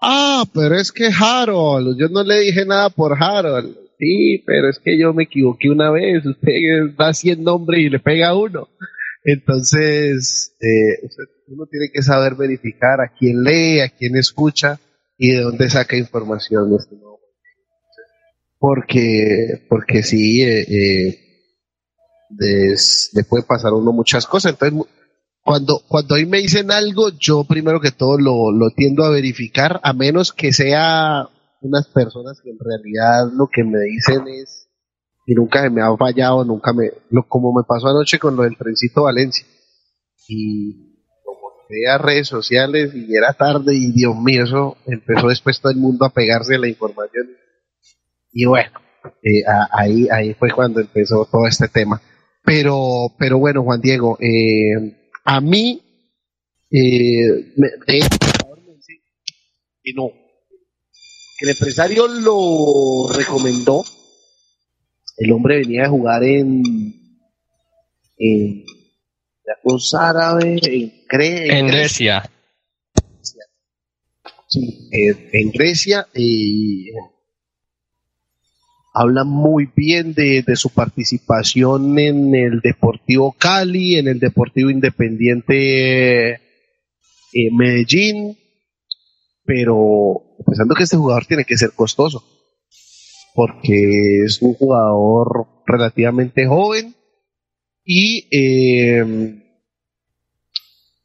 [0.00, 3.76] Ah, pero es que Harold, yo no le dije nada por Harold.
[3.98, 6.52] Sí, pero es que yo me equivoqué una vez, usted
[6.96, 8.68] da 100 nombres y le pega a uno.
[9.24, 11.08] Entonces, eh,
[11.48, 14.78] uno tiene que saber verificar a quién lee, a quién escucha
[15.18, 16.70] y de dónde saca información.
[16.70, 17.18] mi estimado.
[18.58, 21.18] Porque, porque sí, eh, eh,
[22.38, 24.52] le puede pasar a uno muchas cosas.
[24.52, 24.88] Entonces,
[25.42, 29.10] cuando, cuando a mí me dicen algo, yo primero que todo lo, lo tiendo a
[29.10, 31.28] verificar, a menos que sea
[31.60, 34.68] unas personas que en realidad lo que me dicen es,
[35.26, 38.56] y nunca me ha fallado, nunca me, lo, como me pasó anoche con lo del
[38.56, 39.46] trencito Valencia.
[40.26, 40.87] Y
[41.68, 45.72] como entré a redes sociales y era tarde y Dios mío, eso empezó después todo
[45.72, 47.28] el mundo a pegarse a la información.
[48.32, 48.70] Y bueno,
[49.22, 52.00] eh, a- ahí, ahí fue cuando empezó todo este tema.
[52.44, 55.82] Pero, pero bueno, Juan Diego, eh, a mí,
[56.70, 58.08] eh, me, dice
[59.82, 60.10] que no,
[61.40, 63.84] el empresario lo recomendó.
[65.16, 66.62] El hombre venía de jugar en,
[68.18, 68.64] en
[70.40, 70.58] en,
[71.08, 72.30] Cre- En Grecia.
[74.46, 76.86] Sí, eh, en Grecia y
[78.94, 86.32] habla muy bien de, de su participación en el Deportivo Cali, en el Deportivo Independiente
[86.32, 86.40] eh,
[87.52, 88.38] Medellín,
[89.44, 92.24] pero pensando que este jugador tiene que ser costoso,
[93.34, 96.94] porque es un jugador relativamente joven
[97.90, 99.02] y eh,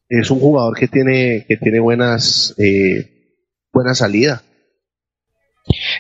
[0.10, 3.38] es un jugador que tiene que tiene buenas eh,
[3.72, 4.44] buena salida.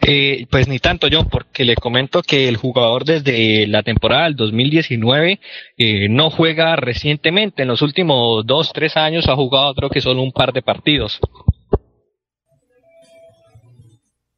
[0.05, 4.35] Eh, pues ni tanto yo, porque le comento que el jugador desde la temporada del
[4.35, 5.39] 2019
[5.77, 7.61] eh, no juega recientemente.
[7.61, 11.22] En los últimos dos, tres años ha jugado creo que solo un par de partidos.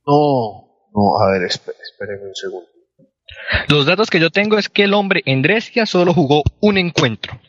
[0.06, 2.75] No, no, a ver, espérenme un segundo.
[3.68, 7.40] Los datos que yo tengo es que el hombre en Grecia solo jugó un encuentro.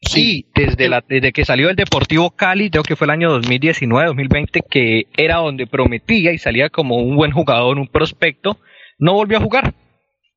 [0.00, 4.64] Sí, desde, la, desde que salió del Deportivo Cali, creo que fue el año 2019-2020,
[4.68, 8.58] que era donde prometía y salía como un buen jugador, un prospecto,
[8.98, 9.74] no volvió a jugar.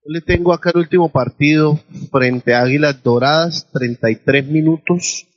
[0.06, 1.80] Yo le tengo acá el último partido
[2.12, 5.28] frente a Águilas Doradas, 33 minutos,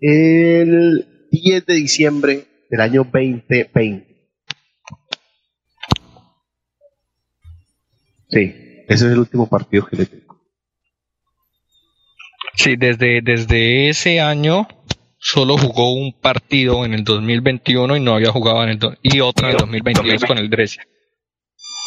[0.00, 4.11] el 10 de diciembre del año 2020.
[8.32, 8.54] Sí,
[8.88, 10.40] ese es el último partido que le tengo.
[12.54, 14.68] Sí, desde, desde ese año
[15.18, 19.20] solo jugó un partido en el 2021 y no había jugado en el do- y
[19.20, 20.82] otro en el 2022 con el Grecia.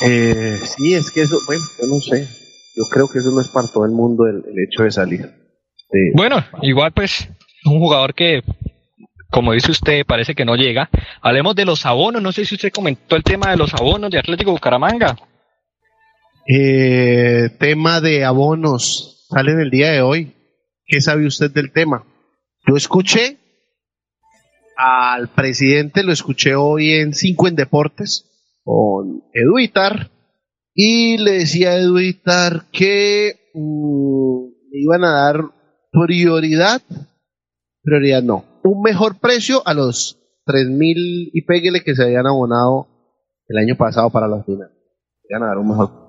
[0.06, 2.28] Eh, sí, es que eso, bueno, yo no sé.
[2.76, 5.22] Yo creo que eso no es para todo el mundo el, el hecho de salir.
[5.22, 7.30] de- Bueno, igual pues
[7.66, 8.42] un jugador que,
[9.32, 10.90] como dice usted, parece que no llega.
[11.22, 12.22] Hablemos de los abonos.
[12.22, 15.16] No sé si usted comentó el tema de los abonos de Atlético Bucaramanga.
[16.48, 20.36] Eh, tema de abonos sale en el día de hoy.
[20.86, 22.06] ¿Qué sabe usted del tema?
[22.68, 23.40] Yo escuché
[24.78, 30.12] al presidente, lo escuché hoy en Cinco en Deportes con Edu Itar,
[30.74, 35.42] y le decía a Edu Itar que mm, le iban a dar
[35.92, 36.82] prioridad,
[37.82, 42.88] prioridad no, un mejor precio a los tres mil y péguele que se habían abonado
[43.48, 44.70] el año pasado para la final.
[44.70, 46.05] Le iban a dar un mejor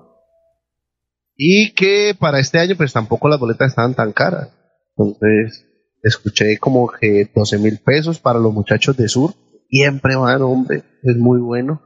[1.37, 4.49] y que para este año pues tampoco las boletas estaban tan caras.
[4.97, 5.65] Entonces
[6.01, 9.35] escuché como que 12 mil pesos para los muchachos de Sur.
[9.69, 11.81] Siempre van, hombre, es muy bueno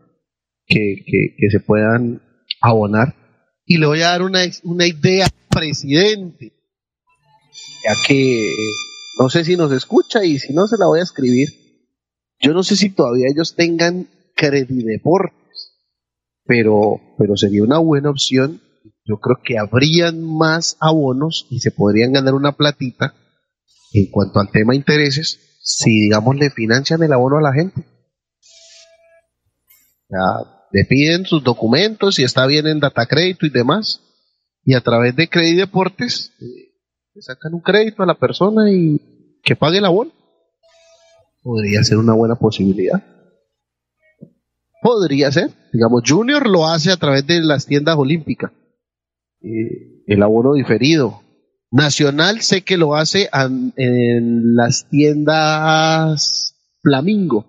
[0.65, 2.21] que, que, que se puedan
[2.61, 3.15] abonar.
[3.65, 6.53] Y le voy a dar una, una idea presidente,
[7.83, 8.53] ya que
[9.19, 11.49] no sé si nos escucha y si no se la voy a escribir.
[12.39, 15.73] Yo no sé si todavía ellos tengan Credideportes,
[16.45, 18.61] pero, pero sería una buena opción
[19.03, 23.13] yo creo que habrían más abonos y se podrían ganar una platita
[23.93, 27.83] en cuanto al tema intereses si digamos le financian el abono a la gente.
[30.09, 34.01] Ya, le piden sus documentos y está bien en data crédito y demás
[34.63, 36.75] y a través de Credit Deportes eh,
[37.13, 40.11] le sacan un crédito a la persona y que pague el abono.
[41.41, 43.03] Podría ser una buena posibilidad.
[44.83, 45.49] Podría ser.
[45.73, 48.51] Digamos, Junior lo hace a través de las tiendas olímpicas
[49.41, 51.21] eh, el abono diferido.
[51.71, 53.29] Nacional sé que lo hace
[53.77, 57.45] en las tiendas Flamingo.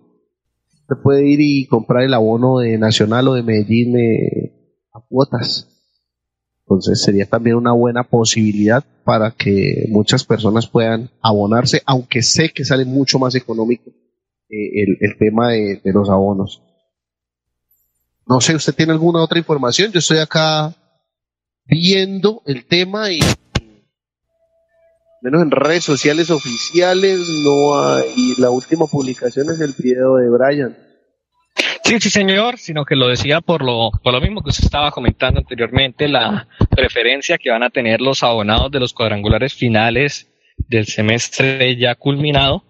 [0.89, 4.53] Se puede ir y comprar el abono de Nacional o de Medellín eh,
[4.93, 5.69] a cuotas.
[6.61, 12.65] Entonces sería también una buena posibilidad para que muchas personas puedan abonarse, aunque sé que
[12.65, 13.91] sale mucho más económico
[14.49, 16.63] eh, el, el tema de, de los abonos.
[18.29, 19.91] No sé, ¿usted tiene alguna otra información?
[19.91, 20.75] Yo estoy acá
[21.65, 23.21] viendo el tema y
[25.21, 30.77] menos en redes sociales oficiales no hay la última publicación es el video de Brian
[31.85, 34.93] Sí, sí, señor, sino que lo decía por lo, por lo mismo que usted estaba
[34.93, 40.87] comentando anteriormente, la preferencia que van a tener los abonados de los cuadrangulares finales del
[40.87, 42.65] semestre ya culminado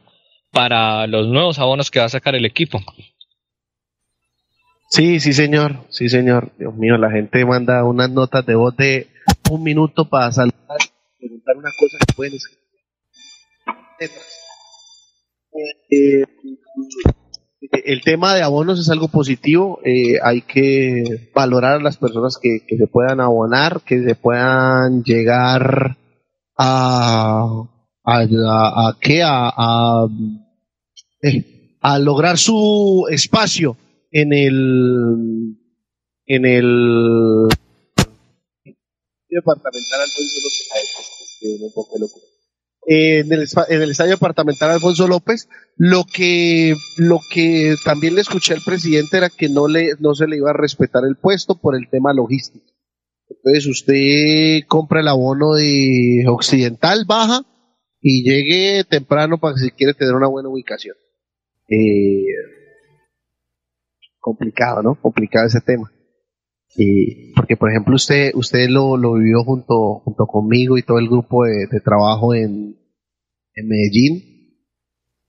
[0.50, 2.80] para los nuevos abonos que va a sacar el equipo.
[4.94, 6.52] Sí, sí, señor, sí, señor.
[6.58, 9.06] Dios mío, la gente manda unas notas de voz de
[9.50, 10.78] un minuto para saludar,
[11.18, 12.62] preguntar una cosa que pueden escribir.
[15.90, 16.24] Eh,
[17.84, 19.80] el tema de abonos es algo positivo.
[19.82, 25.02] eh, hay que valorar a las personas que, que se puedan abonar, que se puedan
[25.04, 25.96] llegar
[26.58, 27.64] a
[28.04, 30.06] a, a, a qué a,
[31.22, 33.78] eh, a lograr su espacio
[34.12, 35.56] en el
[36.26, 37.48] en el
[39.28, 42.22] departamental Alfonso López.
[42.84, 48.54] En, el, en el estadio departamental Alfonso López lo que lo que también le escuché
[48.54, 51.76] al presidente era que no le no se le iba a respetar el puesto por
[51.76, 52.66] el tema logístico.
[53.28, 57.44] Entonces usted compra el abono de Occidental baja
[58.00, 60.96] y llegue temprano para que si quiere tener una buena ubicación.
[61.68, 62.26] Eh,
[64.22, 65.92] complicado no complicado ese tema.
[66.74, 71.08] Y porque por ejemplo usted usted lo, lo vivió junto junto conmigo y todo el
[71.08, 72.78] grupo de, trabajo en,
[73.54, 74.56] en Medellín.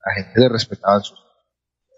[0.05, 1.01] La gente le respetaba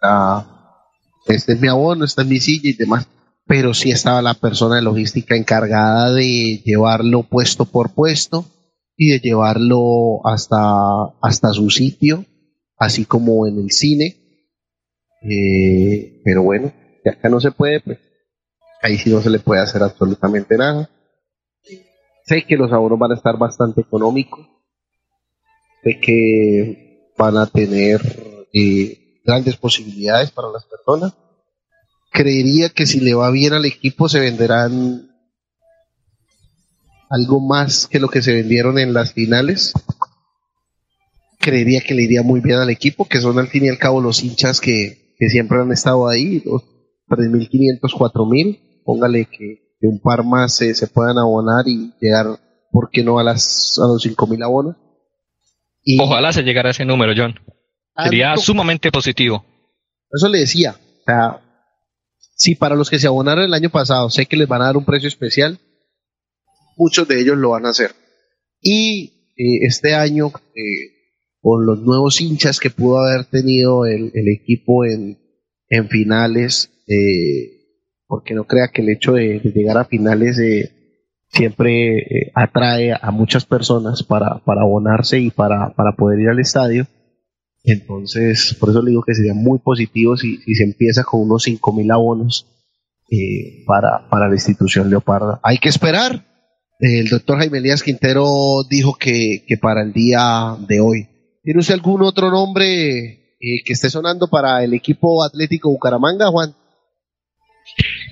[0.01, 0.87] ah,
[1.27, 3.07] este es mi abono esta es mi silla y demás.
[3.45, 8.45] Pero sí estaba la persona de logística encargada de llevarlo puesto por puesto
[8.97, 10.57] y de llevarlo hasta
[11.21, 12.25] hasta su sitio
[12.77, 14.15] así como en el cine.
[15.21, 17.99] Eh, pero bueno acá no se puede pues
[18.85, 20.89] ahí sí no se le puede hacer absolutamente nada.
[22.25, 24.47] Sé que los abonos van a estar bastante económicos,
[25.83, 28.01] sé que van a tener
[28.53, 31.13] eh, grandes posibilidades para las personas.
[32.11, 35.09] Creería que si le va bien al equipo se venderán
[37.09, 39.73] algo más que lo que se vendieron en las finales.
[41.39, 44.01] Creería que le iría muy bien al equipo, que son al fin y al cabo
[44.01, 46.63] los hinchas que, que siempre han estado ahí, los
[47.07, 52.39] 3.500, 4.000 póngale que, que un par más se, se puedan abonar y llegar,
[52.71, 54.77] ¿por qué no a, las, a los 5.000 abonos?
[55.99, 57.35] Ojalá se llegara a ese número, John.
[57.97, 58.41] Sería Alto.
[58.41, 59.45] sumamente positivo.
[60.11, 60.75] Eso le decía.
[60.77, 61.41] O sea,
[62.35, 64.77] si para los que se abonaron el año pasado sé que les van a dar
[64.77, 65.59] un precio especial,
[66.77, 67.91] muchos de ellos lo van a hacer.
[68.61, 70.91] Y eh, este año, eh,
[71.39, 75.19] con los nuevos hinchas que pudo haber tenido el, el equipo en,
[75.69, 77.55] en finales, eh,
[78.07, 80.71] porque no crea que el hecho de, llegar a finales eh,
[81.29, 86.39] siempre eh, atrae a muchas personas para, para abonarse y para, para poder ir al
[86.39, 86.87] estadio.
[87.63, 91.93] Entonces, por eso le digo que sería muy positivo si, se empieza con unos 5.000
[91.93, 92.45] abonos
[93.09, 95.39] eh, para, para la institución Leoparda.
[95.43, 96.25] Hay que esperar.
[96.79, 101.07] El doctor Jaime Elías Quintero dijo que, que para el día de hoy.
[101.41, 106.53] ¿Tiene usted algún otro nombre eh, que esté sonando para el equipo Atlético Bucaramanga, Juan?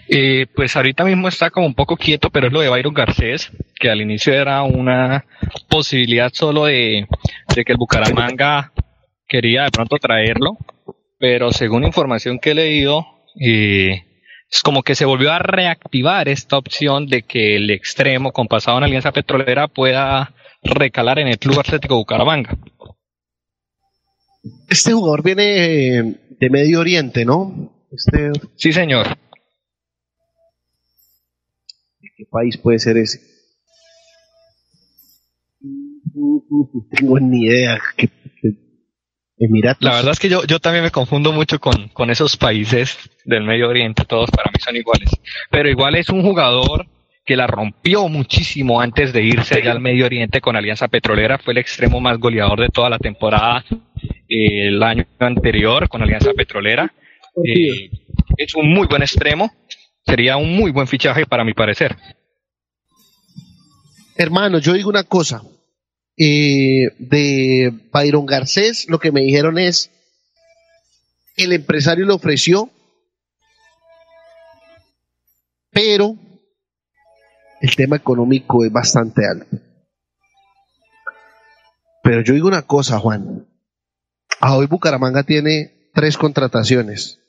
[0.09, 3.51] Eh, pues ahorita mismo está como un poco quieto, pero es lo de Byron Garcés,
[3.79, 5.25] que al inicio era una
[5.69, 7.07] posibilidad solo de,
[7.55, 8.73] de que el Bucaramanga
[9.27, 10.57] quería de pronto traerlo,
[11.19, 13.05] pero según información que he leído,
[13.39, 14.03] eh,
[14.51, 18.77] es como que se volvió a reactivar esta opción de que el extremo con pasado
[18.77, 22.57] en Alianza Petrolera pueda recalar en el Club Atlético Bucaramanga.
[24.69, 27.71] Este jugador viene eh, de Medio Oriente, ¿no?
[27.91, 29.17] Este, Sí, señor.
[32.23, 33.19] ¿De qué país puede ser ese?
[35.61, 36.43] No
[36.91, 37.79] tengo ni idea.
[37.97, 38.49] ¿Qué- qué-
[39.39, 39.83] Emiratos.
[39.83, 43.43] La verdad es que yo, yo también me confundo mucho con, con esos países del
[43.43, 45.09] Medio Oriente, todos para mí son iguales.
[45.49, 46.85] Pero igual es un jugador
[47.25, 51.53] que la rompió muchísimo antes de irse allá al Medio Oriente con Alianza Petrolera, fue
[51.53, 53.65] el extremo más goleador de toda la temporada
[54.29, 56.93] eh, el año anterior con Alianza Petrolera.
[57.43, 57.89] Eh,
[58.37, 59.51] es un muy buen extremo,
[60.05, 61.97] sería un muy buen fichaje para mi parecer.
[64.15, 65.43] Hermano, yo digo una cosa.
[66.15, 69.89] Eh, de Byron Garcés, lo que me dijeron es,
[71.35, 72.69] el empresario le ofreció,
[75.71, 76.15] pero
[77.61, 79.57] el tema económico es bastante alto.
[82.03, 83.47] Pero yo digo una cosa, Juan.
[84.39, 87.19] A hoy Bucaramanga tiene tres contrataciones.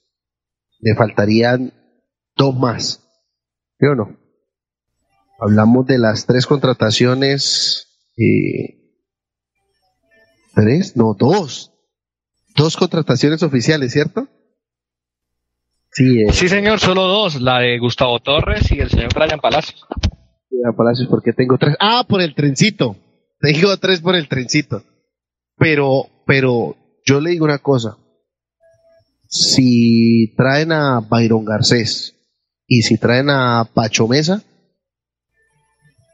[0.80, 1.72] Le faltarían
[2.36, 3.00] dos más.
[3.78, 4.16] ¿Sí o no?
[5.40, 7.88] Hablamos de las tres contrataciones.
[8.16, 8.80] eh,
[10.54, 10.96] ¿Tres?
[10.96, 11.72] No, dos.
[12.56, 14.28] Dos contrataciones oficiales, ¿cierto?
[15.90, 19.84] Sí, eh, Sí, señor, solo dos, la de Gustavo Torres y el señor Brian Palacios.
[20.64, 21.76] a Palacios, porque tengo tres.
[21.80, 22.96] Ah, por el trencito.
[23.40, 24.82] Tengo tres por el trencito.
[25.56, 27.96] Pero, pero, yo le digo una cosa.
[29.28, 32.13] Si traen a Byron Garcés
[32.66, 34.42] y si traen a Pacho Mesa,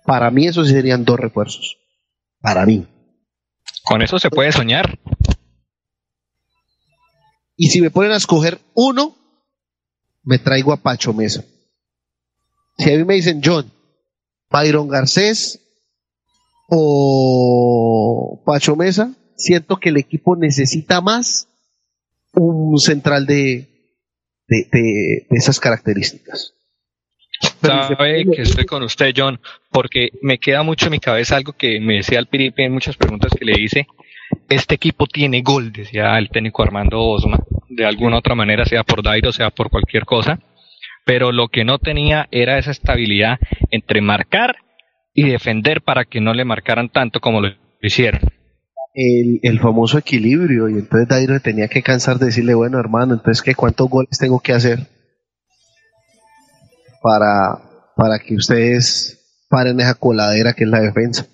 [0.05, 1.79] para mí esos sí serían dos refuerzos.
[2.41, 2.87] Para mí.
[3.85, 4.99] Con eso se puede soñar.
[7.57, 9.17] Y si me ponen a escoger uno,
[10.23, 11.45] me traigo a Pacho Mesa.
[12.79, 13.71] Si a mí me dicen John,
[14.51, 15.61] Byron Garcés
[16.69, 21.49] o Pacho Mesa, siento que el equipo necesita más
[22.33, 23.70] un central de,
[24.51, 26.55] de, de- de esas características.
[27.97, 29.41] Sabe que estoy con usted, John,
[29.71, 32.97] porque me queda mucho en mi cabeza algo que me decía el Piripi en muchas
[32.97, 33.87] preguntas que le hice.
[34.49, 39.03] Este equipo tiene gol, decía el técnico Armando Osma, de alguna otra manera, sea por
[39.03, 40.39] Dairo, sea por cualquier cosa,
[41.07, 43.39] pero lo que no tenía era esa estabilidad
[43.71, 44.57] entre marcar
[45.15, 48.21] y defender para que no le marcaran tanto como lo hicieron.
[48.93, 53.43] El, el famoso equilibrio, y entonces Dairo tenía que cansar de decirle, bueno hermano, entonces
[53.43, 54.89] ¿qué, ¿cuántos goles tengo que hacer
[57.03, 61.27] para, para que ustedes paren esa coladera que es la defensa?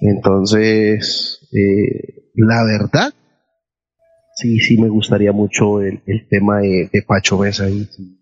[0.00, 3.12] Entonces, eh, la verdad,
[4.36, 7.68] sí, sí me gustaría mucho el, el tema de, de Pacho Mesa.
[7.68, 8.20] Y, sí.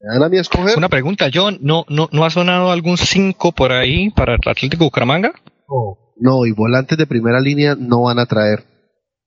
[0.00, 0.76] ¿Me dan a mí a escoger?
[0.76, 4.84] Una pregunta, John, ¿no, no, ¿no ha sonado algún 5 por ahí para el Atlético
[4.84, 5.32] Bucaramanga?
[5.68, 8.64] No, y volantes de primera línea no van a traer.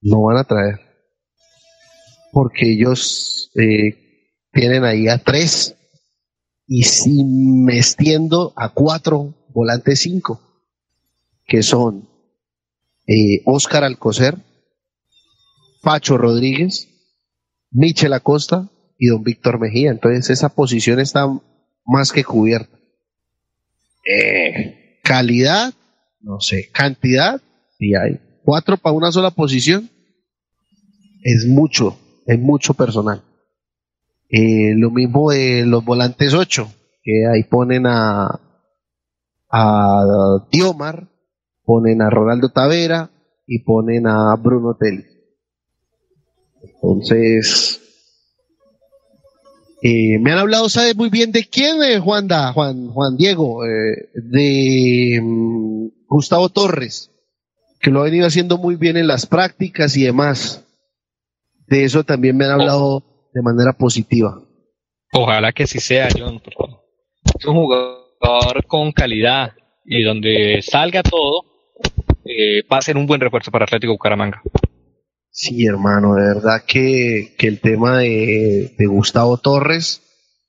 [0.01, 0.79] No van a traer.
[2.31, 5.75] Porque ellos eh, tienen ahí a tres.
[6.67, 10.41] Y si me extiendo a cuatro, volantes cinco.
[11.45, 12.07] Que son
[13.07, 14.35] eh, Oscar Alcocer,
[15.81, 16.87] Pacho Rodríguez,
[17.71, 19.91] Michel Acosta y don Víctor Mejía.
[19.91, 21.27] Entonces esa posición está
[21.85, 22.77] más que cubierta.
[24.05, 25.73] Eh, calidad,
[26.21, 27.41] no sé, cantidad,
[27.77, 28.19] sí hay.
[28.43, 29.89] Cuatro para una sola posición
[31.23, 33.23] es mucho, es mucho personal.
[34.29, 36.71] Eh, lo mismo de los volantes 8,
[37.01, 38.39] que ahí ponen a,
[39.49, 41.07] a Diomar,
[41.63, 43.09] ponen a Ronaldo Tavera
[43.47, 45.05] y ponen a Bruno Telly.
[46.61, 47.81] Entonces,
[49.81, 53.65] eh, me han hablado, ¿sabes muy bien de quién, eh, Juan, da, Juan, Juan Diego?
[53.65, 57.11] Eh, de mm, Gustavo Torres,
[57.79, 60.65] que lo ha venido haciendo muy bien en las prácticas y demás.
[61.67, 63.03] De eso también me han hablado
[63.33, 64.41] de manera positiva.
[65.13, 66.41] Ojalá que sí sea, John.
[67.39, 69.53] Es un jugador con calidad
[69.85, 71.43] y donde salga todo,
[72.25, 74.41] eh, va a ser un buen refuerzo para Atlético Bucaramanga.
[75.41, 80.01] Sí, hermano, de verdad que, que el tema de, Gustavo Torres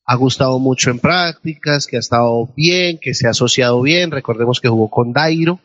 [0.05, 4.11] ha gustado mucho en prácticas, que ha estado bien, que se ha asociado bien.
[4.11, 5.61] Recordemos que jugó con Dairo.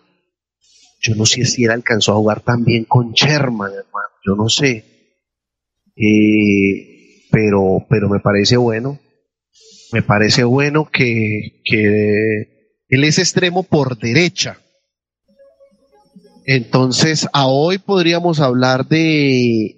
[1.01, 4.09] Yo no sé si él alcanzó a jugar también con Sherman, hermano.
[4.23, 4.85] Yo no sé.
[5.95, 8.99] Eh, pero, pero me parece bueno.
[9.91, 14.59] Me parece bueno que, que él es extremo por derecha.
[16.45, 19.77] Entonces, a hoy podríamos hablar de,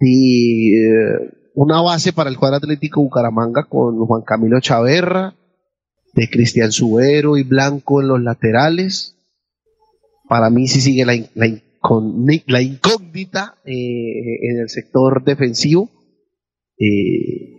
[0.00, 5.34] de eh, una base para el cuadro atlético Bucaramanga con Juan Camilo Chaverra,
[6.14, 9.16] de Cristian Subero y Blanco en los laterales.
[10.28, 11.14] Para mí sí sigue la
[12.62, 15.90] incógnita eh, en el sector defensivo.
[16.78, 17.52] Eh,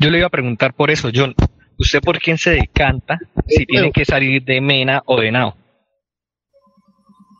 [0.00, 1.34] Yo le iba a preguntar por eso, John.
[1.78, 3.18] ¿Usted por quién se decanta
[3.48, 5.56] si tiene que salir de Mena o de Nao?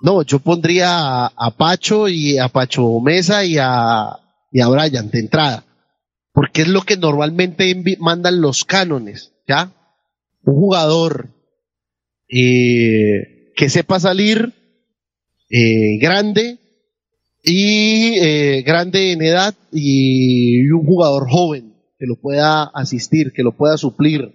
[0.04, 4.10] No, yo pondría a, Pacho y a Pacho Mesa y a,
[4.52, 5.64] y Brian de entrada.
[6.30, 9.72] Porque es lo que normalmente mandan los cánones, ¿ya?
[10.44, 11.30] Un jugador
[12.28, 14.52] eh, que sepa salir
[15.48, 16.58] eh, grande
[17.42, 23.52] y eh, grande en edad y un jugador joven que lo pueda asistir, que lo
[23.56, 24.34] pueda suplir.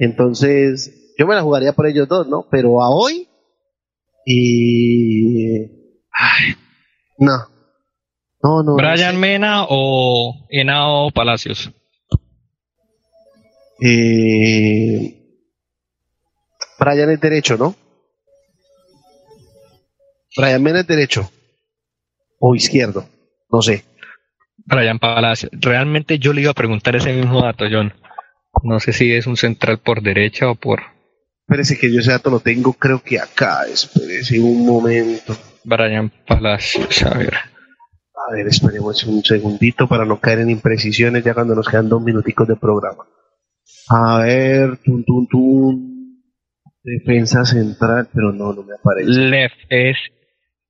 [0.00, 2.48] Entonces, yo me la jugaría por ellos dos, ¿no?
[2.50, 3.28] Pero a hoy
[4.30, 5.64] y.
[6.12, 6.54] Ay,
[7.18, 7.36] no.
[8.42, 8.62] No, no.
[8.62, 9.18] no ¿Brian sé.
[9.18, 11.70] Mena o Henao Palacios?
[13.82, 15.16] Eh,
[16.78, 17.74] Brian es derecho, ¿no?
[20.36, 21.30] Brian Mena es derecho.
[22.38, 23.06] O izquierdo.
[23.50, 23.84] No sé.
[24.58, 25.50] Brian Palacios.
[25.52, 27.92] Realmente yo le iba a preguntar ese mismo dato, John.
[28.62, 30.82] No sé si es un central por derecha o por
[31.50, 33.64] Espérese que yo ese dato lo tengo, creo que acá.
[33.66, 35.36] Espérese un momento.
[35.64, 37.02] Brian Palacios.
[37.02, 37.34] A ver.
[37.34, 42.00] A ver, esperemos un segundito para no caer en imprecisiones ya cuando nos quedan dos
[42.02, 43.04] minuticos de programa.
[43.88, 46.22] A ver, tun, tun, tun.
[46.84, 49.10] Defensa central, pero no, no me aparece.
[49.10, 49.96] Left es,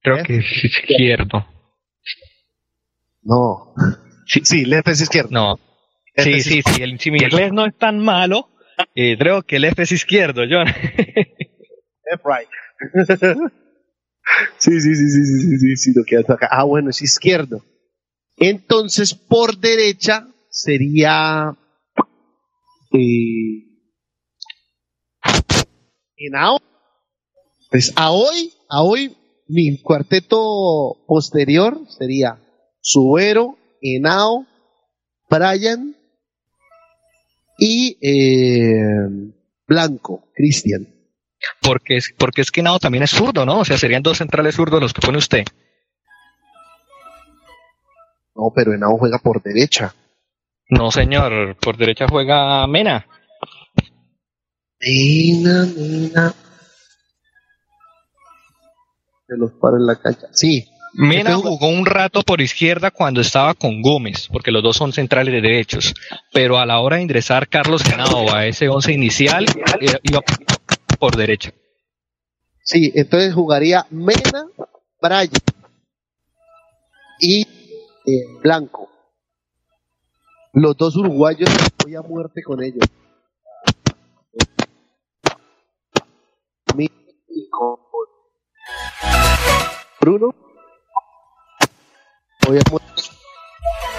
[0.01, 1.45] creo que es izquierdo.
[3.21, 3.75] No.
[4.25, 5.29] Sí, sí, left es izquierdo.
[5.31, 5.61] No.
[6.17, 8.49] Sí, sí, sí, el, si mi inglés no es tan malo,
[8.95, 10.67] eh, creo que el F es izquierdo, John.
[10.67, 12.49] Left right.
[14.59, 16.49] sí, sí, sí, sí, sí, sí, sí, sí, lo que acá.
[16.51, 17.63] Ah, bueno, es izquierdo.
[18.37, 21.55] Entonces, por derecha sería
[22.93, 23.71] eh,
[26.17, 26.59] en AO.
[27.71, 29.17] Pues a hoy, a hoy,
[29.47, 32.41] mi cuarteto posterior sería
[32.81, 34.47] Subero, Henao,
[35.29, 35.97] Brian
[37.61, 39.33] y eh,
[39.67, 40.89] Blanco, Cristian.
[41.63, 43.61] Porque es, porque es que Nao también es zurdo, ¿no?
[43.61, 45.45] O sea, serían dos centrales zurdos los que pone usted.
[48.35, 49.95] No, pero Henao juega por derecha.
[50.71, 53.07] No, señor, por derecha juega Mena.
[54.81, 56.35] Mena, Mena.
[59.29, 60.29] Se los para en la cancha.
[60.33, 60.67] Sí.
[60.93, 65.33] Mena jugó un rato por izquierda cuando estaba con Gómez, porque los dos son centrales
[65.33, 65.95] de derechos.
[66.33, 69.47] Pero a la hora de ingresar Carlos Genao a ese once inicial,
[69.81, 70.21] eh, iba
[70.99, 71.53] por derecha.
[72.63, 74.47] Sí, entonces jugaría Mena,
[75.01, 75.29] Brian
[77.21, 78.89] y eh, Blanco.
[80.53, 81.49] Los dos uruguayos
[81.83, 82.85] voy a muerte con ellos.
[90.01, 90.50] Bruno.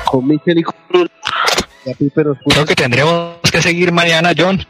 [0.06, 4.66] Con Michel y con puso- Creo que tendremos que seguir mañana, John.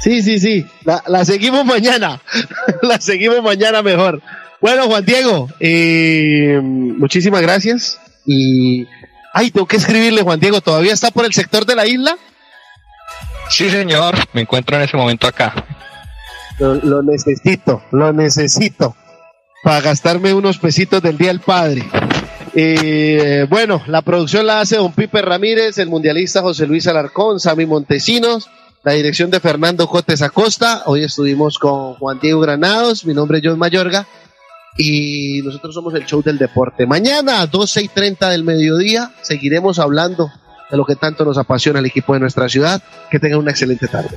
[0.00, 0.66] Sí, sí, sí.
[0.84, 2.20] La, la seguimos mañana.
[2.82, 4.22] la seguimos mañana mejor.
[4.60, 8.00] Bueno, Juan Diego, eh, muchísimas gracias.
[8.26, 8.86] Y.
[9.32, 10.60] Ay, tengo que escribirle, Juan Diego.
[10.60, 12.16] ¿Todavía está por el sector de la isla?
[13.50, 14.16] Sí, señor.
[14.32, 15.66] Me encuentro en ese momento acá.
[16.58, 18.96] Lo, lo necesito, lo necesito.
[19.62, 21.84] Para gastarme unos pesitos del Día del Padre.
[22.54, 27.66] Eh, bueno, la producción la hace don Pipe Ramírez, el mundialista José Luis Alarcón, Sammy
[27.66, 28.48] Montesinos,
[28.82, 30.82] la dirección de Fernando Cotes Acosta.
[30.86, 34.06] Hoy estuvimos con Juan Diego Granados, mi nombre es John Mayorga
[34.76, 36.86] y nosotros somos el show del deporte.
[36.86, 40.30] Mañana a 12 y 30 del mediodía seguiremos hablando
[40.70, 42.82] de lo que tanto nos apasiona el equipo de nuestra ciudad.
[43.10, 44.16] Que tengan una excelente tarde.